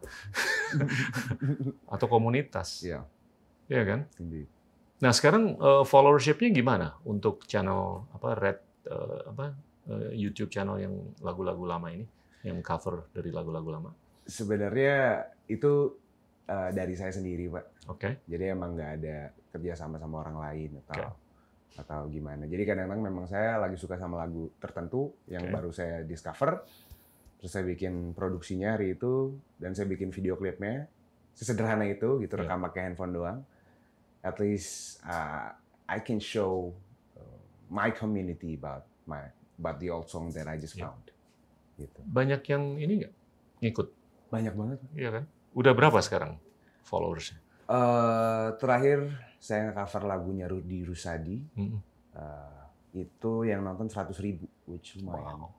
Atau 1.94 2.06
komunitas. 2.06 2.82
Ya 2.86 3.02
ya 3.68 3.82
kan? 3.84 4.00
Nah 5.00 5.12
sekarang 5.12 5.56
uh, 5.58 5.84
followershipnya 5.84 6.52
gimana 6.52 6.96
untuk 7.04 7.44
channel 7.48 8.08
apa 8.12 8.28
red 8.36 8.58
uh, 8.88 9.32
apa 9.32 9.56
uh, 9.88 10.10
YouTube 10.12 10.52
channel 10.52 10.80
yang 10.80 10.94
lagu-lagu 11.24 11.64
lama 11.64 11.88
ini? 11.92 12.06
Yang 12.44 12.60
cover 12.60 13.08
dari 13.16 13.32
lagu-lagu 13.32 13.68
lama? 13.72 13.90
Sebenarnya 14.28 15.24
itu 15.48 15.96
uh, 16.48 16.70
dari 16.74 16.94
saya 16.98 17.12
sendiri 17.14 17.48
pak 17.48 17.64
oke 17.88 17.98
okay. 18.00 18.12
jadi 18.28 18.56
emang 18.56 18.76
nggak 18.76 18.92
ada 19.00 19.16
kerja 19.54 19.78
sama 19.78 20.02
sama 20.02 20.26
orang 20.26 20.36
lain 20.42 20.82
atau 20.82 21.14
okay. 21.14 21.78
atau 21.78 22.10
gimana. 22.10 22.50
Jadi 22.50 22.66
kadang-kadang 22.66 23.06
memang 23.06 23.30
saya 23.30 23.62
lagi 23.62 23.78
suka 23.78 23.94
sama 23.94 24.18
lagu 24.26 24.50
tertentu 24.58 25.14
yang 25.30 25.46
okay. 25.46 25.54
baru 25.54 25.70
saya 25.70 26.02
discover, 26.02 26.66
terus 27.38 27.54
saya 27.54 27.62
bikin 27.62 28.18
produksinya 28.18 28.74
hari 28.74 28.98
itu 28.98 29.38
dan 29.62 29.78
saya 29.78 29.86
bikin 29.86 30.10
video 30.10 30.34
klipnya 30.34 30.90
sesederhana 31.38 31.86
itu 31.86 32.18
gitu 32.22 32.34
yeah. 32.34 32.50
rekam 32.50 32.66
pakai 32.66 32.90
handphone 32.90 33.14
doang. 33.14 33.38
At 34.26 34.42
least 34.42 34.98
uh, 35.06 35.54
I 35.86 36.02
can 36.02 36.18
show 36.18 36.74
uh, 37.14 37.38
my 37.70 37.94
community 37.94 38.58
about 38.58 38.90
my 39.06 39.30
about 39.54 39.78
the 39.78 39.94
old 39.94 40.10
song 40.10 40.34
that 40.34 40.50
I 40.50 40.58
just 40.58 40.74
yeah. 40.74 40.90
found. 40.90 41.14
Gitu. 41.78 42.00
Banyak 42.10 42.42
yang 42.50 42.74
ini 42.82 43.06
nggak 43.06 43.14
ngikut? 43.62 43.86
Banyak 44.34 44.54
banget. 44.58 44.78
Iya 44.98 45.10
kan? 45.14 45.24
Udah 45.54 45.72
berapa 45.72 45.98
sekarang 46.02 46.36
followersnya? 46.82 47.38
Uh, 47.64 48.52
terakhir 48.60 49.08
saya 49.40 49.72
cover 49.72 50.02
lagunya 50.04 50.50
Rudi 50.50 50.84
Rusadi. 50.84 51.38
Hmm. 51.56 51.80
Uh, 52.14 52.64
itu 52.94 53.32
yang 53.46 53.66
nonton 53.66 53.90
100 53.90 54.14
ribu, 54.22 54.46
which 54.70 54.98
lumayan. 54.98 55.36
Wow. 55.38 55.50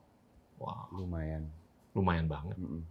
wow. 0.60 0.84
Lumayan. 0.92 1.44
Lumayan 1.92 2.26
banget. 2.28 2.56
Mm 2.56 2.68
-mm. 2.68 2.82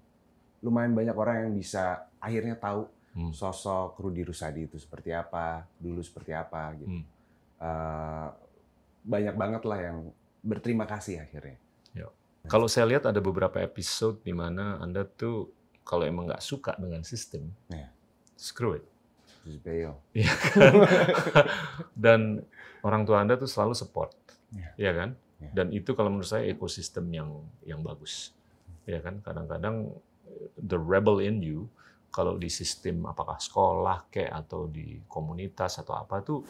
Lumayan 0.61 0.93
banyak 0.93 1.15
orang 1.17 1.35
yang 1.45 1.53
bisa 1.53 2.09
akhirnya 2.21 2.57
tahu 2.57 2.89
hmm. 3.17 3.31
sosok 3.33 3.97
Rudi 4.01 4.21
Rusadi 4.21 4.69
itu 4.69 4.77
seperti 4.77 5.13
apa, 5.13 5.65
dulu 5.77 6.01
seperti 6.01 6.33
apa 6.33 6.73
gitu. 6.77 6.89
Hmm. 6.89 7.05
Uh, 7.55 8.29
banyak 9.05 9.35
banget 9.37 9.63
lah 9.65 9.79
yang 9.81 9.97
berterima 10.45 10.85
kasih 10.85 11.21
akhirnya. 11.21 11.57
Yo. 11.93 12.09
Kalau 12.45 12.69
saya 12.69 12.85
lihat 12.85 13.09
ada 13.09 13.17
beberapa 13.21 13.57
episode 13.61 14.21
di 14.21 14.33
mana 14.33 14.77
Anda 14.77 15.05
tuh 15.05 15.49
kalau 15.85 16.03
emang 16.03 16.25
nggak 16.27 16.41
suka 16.41 16.73
dengan 16.81 17.05
sistem, 17.05 17.53
yeah. 17.69 17.93
screw 18.35 18.81
it 18.81 18.85
Terus 19.45 19.61
bail. 19.61 19.93
Iya 20.17 20.33
kan? 20.33 20.73
Dan 22.03 22.41
orang 22.81 23.05
tua 23.05 23.21
Anda 23.21 23.37
tuh 23.37 23.45
selalu 23.45 23.77
support. 23.77 24.17
Iya 24.49 24.73
ya 24.81 24.91
kan? 24.97 25.09
Ya. 25.37 25.61
Dan 25.61 25.69
itu 25.69 25.93
kalau 25.93 26.09
menurut 26.09 26.25
saya 26.25 26.49
ekosistem 26.49 27.05
yang 27.13 27.29
yang 27.61 27.85
bagus. 27.85 28.33
Ya 28.89 28.97
kan? 29.05 29.21
Kadang-kadang 29.21 29.93
the 30.57 30.81
rebel 30.81 31.21
in 31.21 31.45
you 31.45 31.69
kalau 32.09 32.41
di 32.41 32.49
sistem 32.49 33.05
apakah 33.05 33.37
sekolah 33.37 34.09
kayak 34.09 34.33
atau 34.33 34.65
di 34.65 34.97
komunitas 35.05 35.77
atau 35.77 35.93
apa 35.93 36.25
tuh 36.25 36.41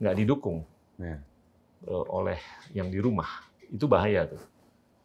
nggak 0.00 0.16
didukung 0.16 0.64
ya. 0.96 1.20
oleh 1.90 2.40
yang 2.72 2.88
di 2.88 3.02
rumah 3.02 3.28
itu 3.68 3.84
bahaya 3.90 4.30
tuh 4.30 4.40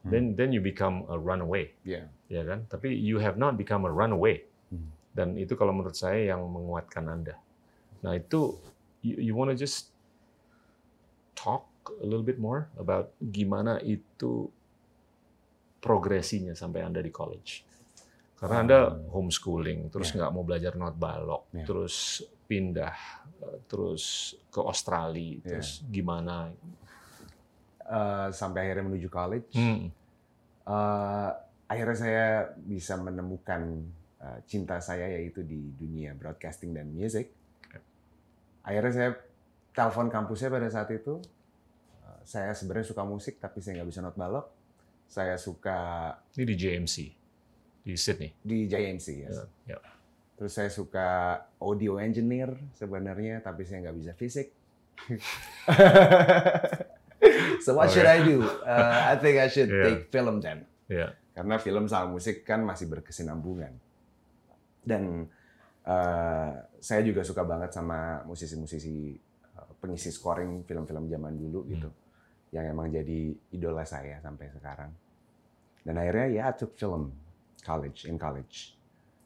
hmm. 0.05 0.13
then 0.13 0.37
then 0.37 0.53
you 0.53 0.61
become 0.61 1.01
a 1.09 1.17
runaway 1.17 1.67
yeah. 1.81 2.05
ya 2.29 2.45
kan 2.45 2.63
tapi 2.69 2.93
you 2.93 3.17
have 3.17 3.35
not 3.41 3.57
become 3.57 3.83
a 3.83 3.91
runaway 3.91 4.37
hmm. 4.69 4.95
Dan 5.15 5.39
itu 5.39 5.55
kalau 5.55 5.71
menurut 5.71 5.95
saya 5.95 6.35
yang 6.35 6.43
menguatkan 6.43 7.07
Anda. 7.07 7.39
Nah 8.03 8.19
itu 8.19 8.59
you, 8.99 9.31
you 9.31 9.33
wanna 9.33 9.55
just 9.55 9.95
talk 11.31 11.71
a 11.87 12.03
little 12.03 12.25
bit 12.27 12.35
more 12.35 12.67
about 12.75 13.15
gimana 13.23 13.79
itu 13.79 14.51
progresinya 15.79 16.51
sampai 16.51 16.83
Anda 16.83 16.99
di 16.99 17.15
college. 17.15 17.63
Karena 18.35 18.55
Anda 18.59 18.79
homeschooling, 19.07 19.87
terus 19.87 20.11
nggak 20.11 20.27
yeah. 20.27 20.35
mau 20.35 20.43
belajar 20.43 20.75
not 20.75 20.99
balok, 20.99 21.47
yeah. 21.55 21.63
terus 21.63 22.19
pindah, 22.51 22.91
terus 23.71 24.35
ke 24.51 24.59
Australia, 24.59 25.39
yeah. 25.39 25.55
terus 25.55 25.79
gimana? 25.87 26.51
Uh, 27.85 28.33
sampai 28.33 28.65
akhirnya 28.65 28.89
menuju 28.89 29.13
college, 29.13 29.53
hmm. 29.53 29.93
uh, 30.65 31.29
akhirnya 31.69 31.97
saya 32.01 32.27
bisa 32.57 32.97
menemukan 32.97 33.85
Eh, 34.25 34.39
cinta 34.49 34.81
saya 34.81 35.05
yaitu 35.05 35.45
di 35.45 35.69
dunia 35.77 36.17
broadcasting 36.17 36.73
dan 36.73 36.89
music. 36.89 37.29
Akhirnya 38.65 38.93
saya 38.95 39.09
telepon 39.69 40.09
kampusnya 40.09 40.49
pada 40.49 40.65
saat 40.73 40.89
itu. 40.89 41.21
Eh, 42.01 42.21
saya 42.25 42.57
sebenarnya 42.57 42.89
suka 42.89 43.05
musik 43.05 43.37
tapi 43.37 43.61
saya 43.61 43.77
nggak 43.81 43.89
bisa 43.93 44.01
not 44.01 44.17
balok. 44.17 44.49
Saya 45.05 45.37
suka 45.37 46.09
ini 46.33 46.45
di 46.49 46.55
JMC 46.57 46.95
di 47.85 47.93
Sydney. 47.93 48.33
Di 48.41 48.65
JMC 48.65 49.07
ya. 49.13 49.29
Yes. 49.29 49.45
Yeah. 49.69 49.83
Terus 50.41 50.51
saya 50.57 50.73
suka 50.73 51.07
audio 51.61 52.01
engineer 52.01 52.57
sebenarnya 52.73 53.45
tapi 53.45 53.61
saya 53.61 53.85
nggak 53.85 53.97
bisa 54.01 54.13
fisik. 54.17 54.49
so 57.65 57.73
what 57.73 57.89
okay. 57.89 57.97
should 57.97 58.09
I 58.09 58.21
do? 58.21 58.45
Uh, 58.61 59.09
I 59.09 59.17
think 59.17 59.41
I 59.41 59.49
should 59.49 59.73
yeah. 59.73 59.89
take 59.89 60.13
film 60.13 60.37
then. 60.45 60.69
Yeah. 60.85 61.17
Karena 61.33 61.57
film 61.57 61.89
sama 61.89 62.13
musik 62.13 62.45
kan 62.45 62.61
masih 62.61 62.85
berkesinambungan 62.85 63.81
dan 64.85 65.25
uh, 65.83 66.51
saya 66.77 67.01
juga 67.01 67.25
suka 67.25 67.41
banget 67.41 67.73
sama 67.73 68.21
musisi-musisi 68.23 69.17
uh, 69.57 69.73
pengisi 69.81 70.13
scoring 70.13 70.63
film-film 70.63 71.09
zaman 71.09 71.33
dulu 71.33 71.65
hmm. 71.65 71.69
gitu 71.73 71.89
yang 72.53 72.71
emang 72.71 72.93
jadi 72.93 73.33
idola 73.51 73.83
saya 73.83 74.21
sampai 74.21 74.47
sekarang 74.53 74.93
dan 75.81 75.95
akhirnya 75.97 76.27
ya 76.39 76.43
I 76.47 76.55
took 76.55 76.77
film 76.77 77.11
college 77.65 78.05
in 78.07 78.15
college 78.21 78.77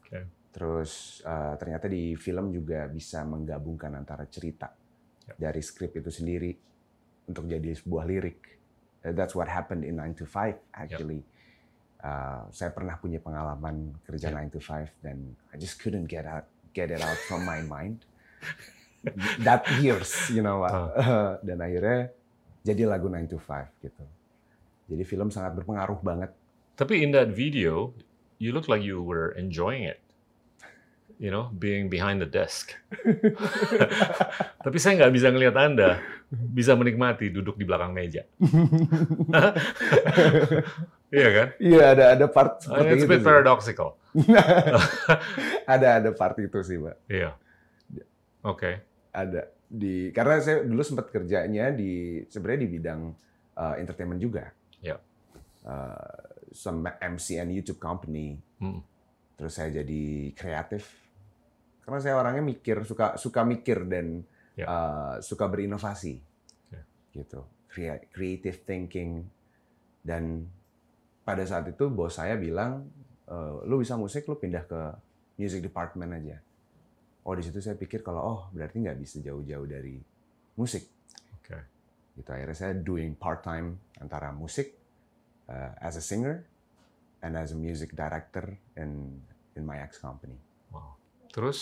okay. 0.02 0.24
terus 0.50 1.22
uh, 1.22 1.54
ternyata 1.60 1.86
di 1.86 2.16
film 2.16 2.50
juga 2.50 2.88
bisa 2.88 3.22
menggabungkan 3.22 3.92
antara 3.94 4.26
cerita 4.26 4.72
yep. 5.28 5.36
dari 5.36 5.60
skrip 5.60 6.00
itu 6.00 6.10
sendiri 6.10 6.50
untuk 7.28 7.44
jadi 7.50 7.76
sebuah 7.76 8.08
lirik 8.08 8.40
that's 9.16 9.36
what 9.36 9.48
happened 9.48 9.82
in 9.82 9.98
9 9.98 10.22
to 10.22 10.24
5 10.24 10.56
actually 10.76 11.20
yep 11.20 11.38
Uh, 12.00 12.48
saya 12.48 12.72
pernah 12.72 12.96
punya 12.96 13.20
pengalaman 13.20 13.92
kerja 14.08 14.32
yeah. 14.32 14.48
9 14.48 14.56
to 14.56 14.60
5 14.64 15.04
dan 15.04 15.36
I 15.52 15.60
just 15.60 15.76
couldn't 15.76 16.08
get 16.08 16.24
out 16.24 16.48
get 16.72 16.88
it 16.88 17.04
out 17.04 17.20
from 17.28 17.44
my 17.44 17.60
mind. 17.60 18.08
That 19.44 19.68
years, 19.84 20.12
you 20.32 20.40
know. 20.40 20.64
Uh. 20.64 21.36
dan 21.44 21.60
akhirnya 21.60 22.08
jadi 22.64 22.88
lagu 22.88 23.12
9 23.12 23.32
to 23.32 23.38
5 23.40 23.84
gitu. 23.84 24.04
Jadi 24.88 25.02
film 25.04 25.28
sangat 25.28 25.56
berpengaruh 25.60 26.00
banget. 26.00 26.32
Tapi 26.76 27.04
in 27.04 27.12
that 27.12 27.32
video, 27.36 27.92
you 28.40 28.56
look 28.56 28.68
like 28.68 28.80
you 28.80 29.04
were 29.04 29.36
enjoying 29.36 29.84
it. 29.84 30.00
You 31.20 31.28
know, 31.28 31.52
being 31.52 31.92
behind 31.92 32.24
the 32.24 32.26
desk. 32.26 32.72
Tapi 34.64 34.76
saya 34.80 35.04
nggak 35.04 35.12
bisa 35.12 35.28
ngelihat 35.28 35.56
Anda 35.60 36.00
bisa 36.32 36.72
menikmati 36.72 37.28
duduk 37.28 37.60
di 37.60 37.68
belakang 37.68 37.92
meja. 37.92 38.24
Iya 41.10 41.28
kan? 41.34 41.48
Iya 41.58 41.82
ada 41.90 42.04
ada 42.14 42.26
part 42.30 42.62
seperti 42.62 42.94
It's 42.94 43.02
itu. 43.02 43.10
bit 43.10 43.18
sih. 43.18 43.26
paradoxical. 43.26 43.98
ada 45.74 45.88
ada 45.98 46.10
part 46.14 46.38
itu 46.38 46.58
sih, 46.62 46.78
Pak. 46.78 46.96
Iya. 47.10 47.34
Oke. 48.46 48.86
Ada 49.10 49.50
di 49.66 50.14
karena 50.14 50.38
saya 50.38 50.62
dulu 50.62 50.82
sempat 50.86 51.10
kerjanya 51.10 51.74
di 51.74 52.22
sebenarnya 52.30 52.60
di 52.62 52.68
bidang 52.70 53.00
uh, 53.58 53.74
entertainment 53.82 54.22
juga. 54.22 54.54
Ya. 54.78 55.02
Uh, 55.66 56.30
some 56.54 56.86
MCN 56.86 57.50
YouTube 57.58 57.82
company. 57.82 58.38
Hmm. 58.62 58.78
Terus 59.34 59.58
saya 59.58 59.82
jadi 59.82 60.30
kreatif. 60.38 60.99
Karena 61.80 61.98
saya 61.98 62.14
orangnya 62.16 62.44
mikir, 62.44 62.84
suka 62.84 63.16
suka 63.16 63.42
mikir 63.42 63.84
dan 63.86 64.22
Ya. 64.54 64.66
uh, 64.66 65.14
suka 65.22 65.46
berinovasi. 65.46 66.20
Oke. 66.68 66.80
Gitu. 67.14 67.40
Crea- 67.70 68.02
Creative 68.10 68.58
thinking 68.60 69.24
dan 70.02 70.44
pada 71.22 71.46
saat 71.46 71.64
itu 71.66 71.86
bos 71.88 72.18
saya 72.18 72.34
bilang, 72.34 72.84
"Eh, 73.24 73.54
lu 73.64 73.78
bisa 73.78 73.94
musik, 73.94 74.26
lu 74.26 74.34
pindah 74.34 74.66
ke 74.66 74.80
music 75.38 75.62
department 75.62 76.12
aja. 76.12 76.36
Oh 77.22 77.32
di 77.32 77.40
situ 77.40 77.62
saya 77.62 77.76
pikir 77.76 78.02
kalau 78.02 78.20
oh 78.20 78.40
berarti 78.50 78.80
nggak 78.80 78.98
bisa 78.98 79.22
jauh-jauh 79.22 79.64
dari 79.64 79.96
musik. 80.56 80.84
Oke. 81.38 81.56
Gitu 82.18 82.28
akhirnya 82.28 82.56
saya 82.58 82.74
doing 82.74 83.14
part 83.14 83.40
time 83.40 83.78
antara 83.96 84.34
musik 84.34 84.74
uh, 85.46 85.72
as 85.78 85.96
a 85.96 86.04
singer 86.04 86.42
and 87.22 87.36
as 87.36 87.52
a 87.52 87.58
music 87.58 87.92
director 87.92 88.44
in 88.74 89.20
in 89.54 89.62
my 89.62 89.78
ex 89.78 89.96
company. 89.96 90.36
Terus 91.30 91.58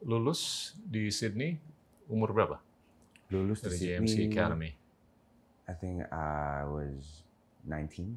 lulus 0.00 0.40
di 0.78 1.08
Sydney 1.08 1.60
umur 2.08 2.32
berapa? 2.32 2.56
Lulus 3.28 3.60
di 3.60 3.68
Dari 3.68 3.76
Sydney, 3.76 4.06
GMC 4.06 4.16
Academy. 4.32 4.70
I 5.66 5.74
think 5.74 6.06
I 6.08 6.62
was 6.64 7.26
19. 7.66 8.14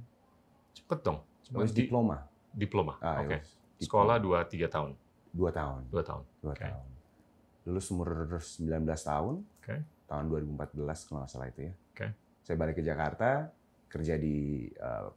Cepet 0.77 0.99
dong. 1.01 1.19
It 1.49 1.55
was 1.57 1.73
Di- 1.73 1.85
diploma. 1.85 2.23
diploma. 2.49 2.93
Ah, 3.01 3.21
Oke. 3.21 3.41
was 3.41 3.49
Sekolah 3.79 4.17
diploma. 4.17 4.45
2 4.45 4.67
3 4.67 4.69
tahun. 4.69 4.91
dua 5.29 5.49
tahun. 5.53 5.81
2 5.89 6.01
tahun. 6.01 6.23
Dua 6.41 6.53
Oke. 6.53 6.65
tahun. 6.65 6.87
Lulus 7.69 7.85
umur 7.89 8.09
19 8.37 8.69
tahun. 9.03 9.35
Oke. 9.61 9.75
Tahun 10.09 10.25
2014 10.25 11.05
kalau 11.05 11.21
nggak 11.21 11.31
salah 11.31 11.47
itu 11.49 11.69
ya. 11.69 11.73
Oke. 11.93 12.07
Saya 12.41 12.55
balik 12.57 12.77
ke 12.77 12.83
Jakarta, 12.83 13.49
kerja 13.89 14.17
di 14.17 14.69
uh, 14.77 15.09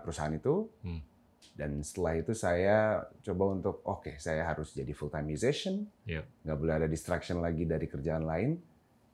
perusahaan 0.00 0.32
itu. 0.32 0.68
Hmm. 0.84 1.00
Dan 1.50 1.80
setelah 1.80 2.16
itu 2.16 2.32
saya 2.32 3.04
coba 3.20 3.44
untuk, 3.52 3.84
oke 3.84 4.16
saya 4.16 4.44
harus 4.44 4.72
jadi 4.72 4.90
full 4.90 5.08
time 5.08 5.28
musician. 5.28 5.84
Iya. 6.04 6.24
Nggak 6.42 6.56
boleh 6.56 6.74
ada 6.74 6.88
distraction 6.88 7.38
lagi 7.38 7.64
dari 7.64 7.84
kerjaan 7.84 8.24
lain. 8.24 8.56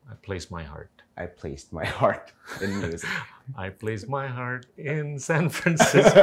I 0.06 0.14
place 0.16 0.46
my 0.48 0.62
heart. 0.62 0.90
I 1.18 1.26
placed 1.26 1.74
my 1.74 1.82
heart 1.82 2.30
in 2.62 2.78
music. 2.78 3.10
I 3.58 3.74
place 3.74 4.06
my 4.06 4.30
heart 4.30 4.70
in 4.78 5.18
San 5.18 5.50
Francisco. 5.50 6.22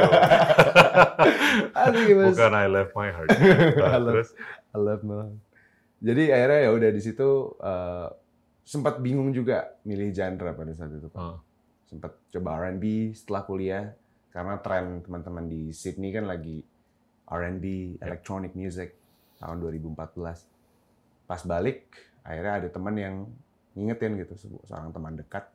I 1.74 1.88
think 1.92 2.08
it 2.08 2.16
was- 2.16 2.32
Bukan 2.32 2.52
I 2.54 2.66
left 2.66 2.96
my 2.96 3.10
heart. 3.12 3.28
I 3.36 3.76
Nah, 3.76 3.98
love- 4.00 4.08
terus 4.16 4.30
I 4.72 4.78
love 4.80 5.02
Milan. 5.04 5.36
Jadi 6.00 6.28
akhirnya 6.28 6.60
ya 6.64 6.70
udah 6.72 6.90
di 6.92 7.00
situ 7.00 7.28
uh, 7.60 8.08
sempat 8.62 9.00
bingung 9.00 9.32
juga 9.32 9.76
milih 9.84 10.12
genre 10.12 10.52
pada 10.52 10.72
saat 10.72 10.92
itu. 10.92 11.08
Pak. 11.08 11.20
uh, 11.20 11.36
Sempat 11.84 12.12
coba 12.32 12.48
R&B 12.64 13.12
setelah 13.12 13.42
kuliah 13.44 13.84
karena 14.34 14.58
tren 14.58 14.98
teman-teman 15.06 15.46
di 15.46 15.70
Sydney 15.70 16.10
kan 16.10 16.26
lagi 16.26 16.58
R&B, 17.30 17.96
electronic 18.02 18.58
music 18.58 18.98
tahun 19.38 19.62
2014. 19.62 21.30
Pas 21.30 21.40
balik 21.46 21.86
akhirnya 22.26 22.52
ada 22.58 22.68
teman 22.68 22.94
yang 22.98 23.16
ngingetin 23.78 24.18
gitu 24.18 24.34
se- 24.34 24.62
seorang 24.66 24.90
teman 24.90 25.14
dekat. 25.14 25.46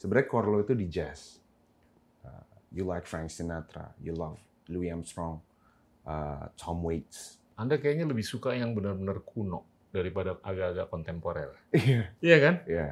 Sebenarnya 0.00 0.26
core 0.32 0.48
lo 0.48 0.58
itu 0.64 0.72
di 0.72 0.88
jazz. 0.88 1.44
Uh, 2.24 2.42
you 2.72 2.88
like 2.88 3.04
Frank 3.04 3.28
Sinatra, 3.28 3.92
you 4.00 4.16
love 4.16 4.40
Louis 4.72 4.88
Armstrong, 4.88 5.38
uh, 6.08 6.48
Tom 6.56 6.80
Waits. 6.80 7.36
Anda 7.60 7.76
kayaknya 7.76 8.08
lebih 8.08 8.24
suka 8.24 8.56
yang 8.56 8.72
benar-benar 8.72 9.20
kuno 9.28 9.68
daripada 9.92 10.40
agak-agak 10.40 10.88
kontemporer. 10.88 11.50
Iya. 11.76 12.02
Iya 12.24 12.36
kan? 12.40 12.54
Iya. 12.64 12.88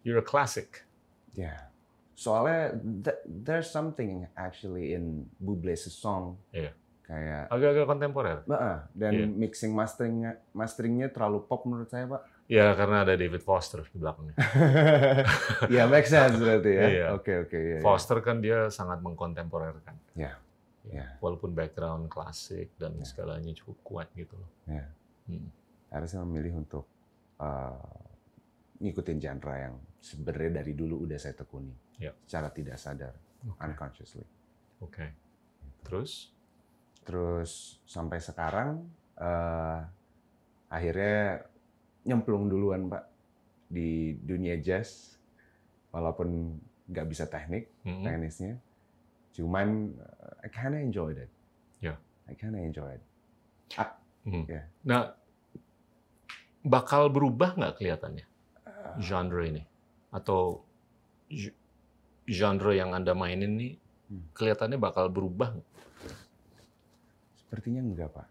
You're 0.00 0.24
a 0.24 0.26
classic. 0.26 0.88
Ya, 1.36 1.68
soalnya 2.18 2.74
th- 2.74 3.22
there's 3.24 3.70
something 3.70 4.26
actually 4.34 4.90
in 4.90 5.30
Bublé's 5.38 5.86
song 5.86 6.34
Iya. 6.50 6.74
kayak 7.06 7.46
Agak-agak 7.46 7.86
kontemporer. 7.86 8.38
Heeh, 8.42 8.76
dan 8.92 9.12
Iya. 9.14 9.26
mixing 9.30 9.70
masteringnya 9.70 10.42
masteringnya 10.50 11.08
terlalu 11.08 11.46
pop 11.46 11.62
menurut 11.62 11.86
saya 11.86 12.10
pak. 12.10 12.26
Ya 12.50 12.74
karena 12.74 13.06
ada 13.06 13.14
David 13.14 13.38
Foster 13.40 13.84
di 13.84 13.96
belakangnya. 13.96 14.34
ya 15.74 15.86
make 15.86 16.04
sense 16.04 16.34
berarti 16.34 16.70
ya. 16.70 16.86
Iya. 16.90 17.06
Oke 17.14 17.46
oke 17.46 17.54
ya. 17.54 17.78
Foster 17.78 18.18
kan 18.18 18.40
dia 18.40 18.66
sangat 18.68 18.98
mengkontemporerkan. 18.98 19.94
Ya, 20.18 20.34
Ya. 20.88 21.20
Walaupun 21.20 21.52
background 21.52 22.08
klasik 22.08 22.72
dan 22.76 22.96
Ya. 22.96 23.04
segalanya 23.04 23.52
cukup 23.54 23.76
kuat 23.84 24.08
gitu 24.12 24.34
loh. 24.34 24.50
Ya. 24.66 24.88
Hmm. 25.28 25.52
Harusnya 25.86 26.24
memilih 26.24 26.58
untuk 26.58 26.88
uh, 27.36 27.78
ngikutin 28.80 29.18
genre 29.18 29.54
yang 29.54 29.76
sebenarnya 30.00 30.60
dari 30.60 30.72
dulu 30.72 31.04
udah 31.04 31.18
saya 31.20 31.36
tekuni. 31.36 31.76
Ya. 31.98 32.14
Secara 32.24 32.48
tidak 32.54 32.78
sadar, 32.78 33.14
Oke. 33.44 33.58
unconsciously. 33.58 34.26
Oke. 34.78 35.06
Terus? 35.82 36.30
Terus 37.02 37.82
sampai 37.84 38.22
sekarang 38.22 38.86
eh, 39.18 39.80
akhirnya 40.70 41.42
nyemplung 42.06 42.46
duluan 42.46 42.86
pak 42.86 43.04
di 43.68 44.14
dunia 44.16 44.56
jazz, 44.62 45.18
walaupun 45.92 46.56
nggak 46.88 47.06
bisa 47.10 47.28
teknik 47.28 47.68
Mm-mm. 47.84 48.06
teknisnya, 48.06 48.54
cuman 49.34 49.92
eh, 49.98 50.46
I 50.46 50.48
kinda 50.48 50.78
enjoyed 50.78 51.18
it. 51.18 51.32
Ya. 51.82 51.98
I 52.30 52.38
kinda 52.38 52.62
enjoyed. 52.62 53.02
Mhm. 54.28 54.44
Ya. 54.44 54.62
Nah, 54.84 55.02
bakal 56.62 57.08
berubah 57.08 57.56
nggak 57.56 57.80
kelihatannya 57.80 58.26
genre 59.00 59.42
ini? 59.48 59.62
Atau 60.12 60.64
genre 62.28 62.70
yang 62.70 62.92
Anda 62.92 63.16
mainin 63.16 63.56
nih 63.56 63.72
Hmm. 64.08 64.24
kelihatannya 64.32 64.80
bakal 64.80 65.12
berubah? 65.12 65.52
Sepertinya 67.36 67.80
enggak 67.84 68.08
pak. 68.12 68.28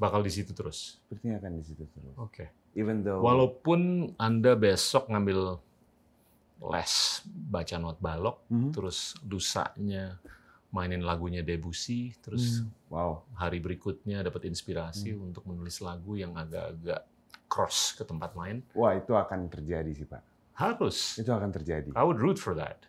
Bakal 0.00 0.24
di 0.24 0.32
situ 0.32 0.56
terus? 0.56 0.96
Sepertinya 1.04 1.36
akan 1.44 1.52
di 1.60 1.64
situ 1.64 1.84
terus. 1.84 2.16
Oke. 2.16 2.48
Even 2.72 3.04
though 3.04 3.20
Walaupun 3.20 4.12
Anda 4.16 4.56
besok 4.56 5.12
ngambil 5.12 5.60
les 6.72 6.94
baca 7.26 7.76
not 7.76 8.00
balok, 8.00 8.40
Mhm. 8.48 8.72
terus 8.72 9.16
lusanya 9.24 10.16
mainin 10.70 11.04
lagunya 11.04 11.44
Debussy, 11.44 12.16
terus 12.20 12.64
Hmm. 12.64 12.72
wow, 12.88 13.12
hari 13.34 13.60
berikutnya 13.60 14.22
dapat 14.22 14.48
inspirasi 14.48 15.12
Hmm. 15.12 15.28
untuk 15.28 15.44
menulis 15.44 15.80
lagu 15.80 16.16
yang 16.16 16.32
agak-agak 16.32 17.04
cross 17.44 17.92
ke 17.92 18.04
tempat 18.04 18.32
lain. 18.32 18.64
wah 18.72 18.96
itu 18.96 19.12
akan 19.12 19.52
terjadi 19.52 19.90
sih 19.92 20.08
pak. 20.08 20.22
Harus. 20.56 21.16
Itu 21.16 21.32
akan 21.32 21.50
terjadi. 21.50 21.92
I 21.92 22.04
would 22.04 22.20
root 22.20 22.36
for 22.36 22.52
that. 22.54 22.88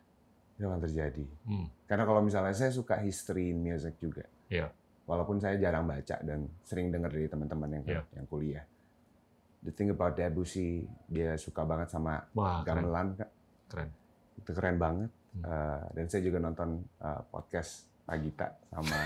Itu 0.61 0.69
akan 0.69 0.77
terjadi. 0.79 1.25
Hmm. 1.49 1.65
Karena 1.89 2.05
kalau 2.05 2.21
misalnya 2.21 2.53
saya 2.53 2.69
suka 2.69 3.01
history 3.01 3.49
music 3.49 3.97
juga. 3.97 4.29
Iya. 4.45 4.69
Walaupun 5.09 5.41
saya 5.41 5.57
jarang 5.57 5.89
baca 5.89 6.21
dan 6.21 6.45
sering 6.61 6.93
dengar 6.93 7.09
dari 7.09 7.25
teman-teman 7.25 7.81
yang 7.81 7.83
Iya. 7.89 8.01
yang 8.13 8.25
kuliah. 8.29 8.61
The 9.61 9.73
thing 9.73 9.89
about 9.89 10.13
Debussy, 10.13 10.85
dia 11.05 11.33
suka 11.35 11.65
banget 11.65 11.89
sama 11.89 12.29
Wah, 12.33 12.61
keren. 12.61 12.85
gamelan, 12.85 13.07
Kak. 13.17 13.29
keren. 13.67 13.89
Itu 14.37 14.51
keren 14.53 14.77
banget. 14.77 15.09
Hmm. 15.31 15.43
Uh, 15.43 15.83
dan 15.95 16.05
saya 16.05 16.21
juga 16.21 16.37
nonton 16.37 16.69
uh, 16.99 17.25
podcast 17.25 17.89
Pak 18.05 18.17
Gita 18.21 18.47
sama. 18.69 18.97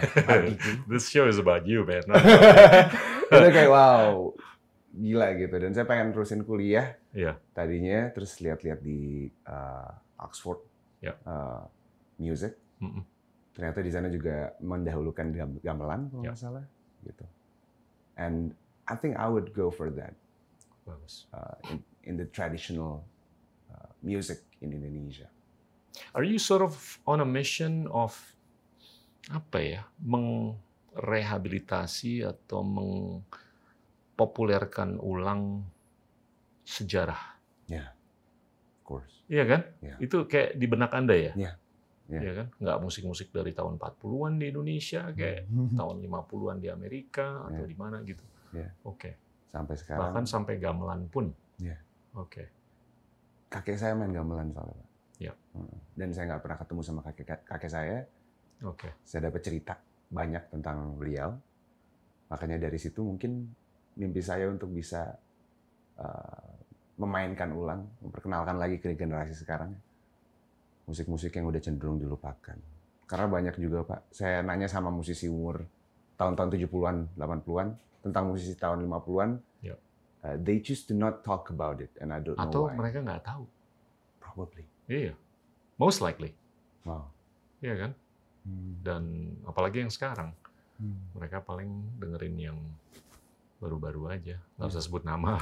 This 0.92 1.08
show 1.08 1.24
is 1.26 1.38
about 1.38 1.64
you, 1.64 1.88
man. 1.88 2.04
Itu 3.32 3.48
kayak 3.50 3.72
wow, 3.72 4.34
gila 4.92 5.28
gitu. 5.36 5.56
Dan 5.56 5.72
saya 5.72 5.86
pengen 5.86 6.12
terusin 6.12 6.44
kuliah 6.44 7.00
Iya. 7.12 7.40
tadinya, 7.52 8.12
terus 8.12 8.40
lihat-lihat 8.40 8.80
di 8.82 9.32
uh, 9.46 9.92
Oxford 10.18 10.60
Iya. 11.06 11.14
uh, 11.24 11.62
Music. 12.18 12.58
Mm-mm. 12.82 13.06
ternyata 13.56 13.80
di 13.80 13.88
sana 13.88 14.12
juga 14.12 14.52
mendahulukan 14.60 15.32
gam- 15.32 15.64
gamelan 15.64 16.12
kalau 16.12 16.28
Ya. 16.28 16.36
nggak 16.36 16.42
salah 16.42 16.68
gitu. 17.08 17.24
And 18.20 18.52
I 18.84 19.00
think 19.00 19.16
I 19.16 19.32
would 19.32 19.56
go 19.56 19.72
for 19.72 19.88
that 19.96 20.12
Bagus. 20.84 21.24
uh, 21.32 21.56
in, 21.72 21.80
in 22.04 22.20
the 22.20 22.28
traditional 22.28 23.08
uh, 23.72 23.88
music 24.04 24.44
in 24.60 24.76
Indonesia. 24.76 25.32
Are 26.12 26.28
you 26.28 26.36
sort 26.36 26.60
of 26.60 26.76
on 27.08 27.24
a 27.24 27.28
mission 27.28 27.88
of 27.88 28.12
apa 29.32 29.58
ya, 29.64 29.88
mengrehabilitasi 30.04 32.28
atau 32.28 32.60
mengpopulerkan 32.60 35.00
ulang 35.00 35.64
sejarah? 36.68 37.40
Of 37.72 37.95
course. 38.86 39.26
Iya 39.26 39.44
kan? 39.50 39.62
Ya. 39.82 39.96
Itu 39.98 40.30
kayak 40.30 40.56
di 40.56 40.66
benak 40.70 40.94
Anda 40.94 41.18
ya? 41.18 41.34
Iya. 41.34 41.52
Iya. 42.06 42.20
Iya 42.22 42.32
kan? 42.38 42.48
Nggak 42.62 42.78
musik-musik 42.86 43.34
dari 43.34 43.50
tahun 43.52 43.82
40-an 43.82 44.38
di 44.38 44.46
Indonesia, 44.54 45.10
kayak 45.10 45.50
Hmm. 45.50 45.74
tahun 45.74 45.98
50-an 46.06 46.58
di 46.62 46.70
Amerika 46.70 47.50
atau 47.50 47.66
Iya. 47.66 47.72
di 47.74 47.76
mana 47.76 47.98
gitu. 48.06 48.22
Ya. 48.54 48.70
Oke. 48.86 49.18
Sampai 49.50 49.76
sekarang. 49.76 50.14
Bahkan 50.14 50.26
sampai 50.30 50.62
gamelan 50.62 51.10
pun. 51.10 51.34
Iya. 51.58 51.82
Oke. 52.14 52.54
kakek 53.46 53.80
saya 53.80 53.96
main 53.96 54.12
gamelan 54.12 54.52
soalnya. 54.52 54.84
Pak. 54.84 54.90
Ya. 55.16 55.32
Hmm. 55.56 55.80
Dan 55.96 56.12
saya 56.12 56.28
nggak 56.28 56.44
pernah 56.44 56.58
ketemu 56.60 56.82
sama 56.84 57.02
kakek 57.08 57.48
kakek 57.48 57.72
saya. 57.72 58.04
Oke. 58.68 58.92
Saya 59.08 59.32
dapat 59.32 59.42
cerita 59.48 59.80
banyak 60.12 60.52
tentang 60.52 61.00
beliau. 61.00 61.40
Makanya 62.28 62.60
dari 62.60 62.76
situ 62.76 63.00
mungkin 63.00 63.48
mimpi 63.96 64.20
saya 64.20 64.52
untuk 64.52 64.76
bisa 64.76 65.16
uh, 65.96 66.52
memainkan 66.96 67.52
ulang, 67.52 67.84
memperkenalkan 68.00 68.56
lagi 68.56 68.80
ke 68.80 68.96
generasi 68.96 69.36
sekarang 69.36 69.76
musik-musik 70.86 71.34
yang 71.34 71.50
udah 71.50 71.60
cenderung 71.60 71.98
dilupakan. 71.98 72.56
Karena 73.06 73.26
banyak 73.26 73.56
juga 73.58 73.86
Pak, 73.86 74.14
saya 74.14 74.42
nanya 74.42 74.66
sama 74.66 74.90
musisi 74.90 75.30
umur 75.30 75.62
tahun-tahun 76.16 76.50
70-an, 76.56 76.98
80-an 77.18 77.68
tentang 78.02 78.24
musisi 78.30 78.54
tahun 78.56 78.86
50-an, 78.86 79.32
Yep. 79.66 79.78
uh, 80.24 80.36
they 80.42 80.62
choose 80.62 80.86
to 80.86 80.94
not 80.94 81.22
talk 81.22 81.50
about 81.50 81.82
it 81.82 81.90
and 82.00 82.14
I 82.14 82.22
don't 82.22 82.38
Atau 82.38 82.66
know 82.66 82.72
why. 82.72 82.78
mereka 82.78 83.02
nggak 83.02 83.24
tahu. 83.26 83.44
Probably. 84.22 84.66
Iya. 84.86 85.14
Most 85.76 86.00
likely. 86.00 86.32
Wow. 86.86 87.10
Iya 87.60 87.76
kan? 87.76 87.92
Hmm. 88.46 88.72
Dan 88.86 89.04
apalagi 89.44 89.82
yang 89.82 89.90
sekarang. 89.92 90.32
Hmm. 90.78 90.98
Mereka 91.18 91.42
paling 91.42 91.98
dengerin 91.98 92.36
yang 92.38 92.58
baru-baru 93.66 94.14
aja. 94.14 94.38
Nggak 94.62 94.70
usah 94.70 94.84
sebut 94.86 95.02
nama. 95.02 95.42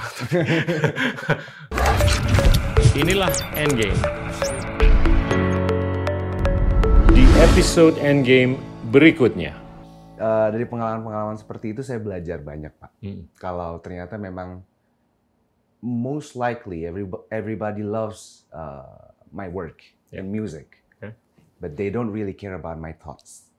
Inilah 2.96 3.28
Endgame. 3.52 4.00
Di 7.12 7.24
episode 7.44 8.00
Endgame 8.00 8.56
berikutnya. 8.88 9.52
Uh, 10.16 10.48
dari 10.48 10.64
pengalaman-pengalaman 10.64 11.36
seperti 11.36 11.76
itu 11.76 11.84
saya 11.84 12.00
belajar 12.00 12.40
banyak 12.40 12.72
Pak. 12.80 12.92
Hmm. 13.04 13.28
Kalau 13.36 13.76
ternyata 13.84 14.16
memang 14.16 14.64
most 15.84 16.32
likely 16.32 16.88
everybody, 16.88 17.24
everybody 17.28 17.82
loves 17.84 18.48
uh, 18.56 19.12
my 19.28 19.52
work 19.52 19.84
Yeah. 20.08 20.22
and 20.22 20.30
music, 20.32 20.78
Okay. 20.96 21.12
but 21.60 21.74
they 21.76 21.90
don't 21.90 22.08
really 22.08 22.32
care 22.32 22.54
about 22.54 22.78
my 22.78 22.94
thoughts. 22.94 23.50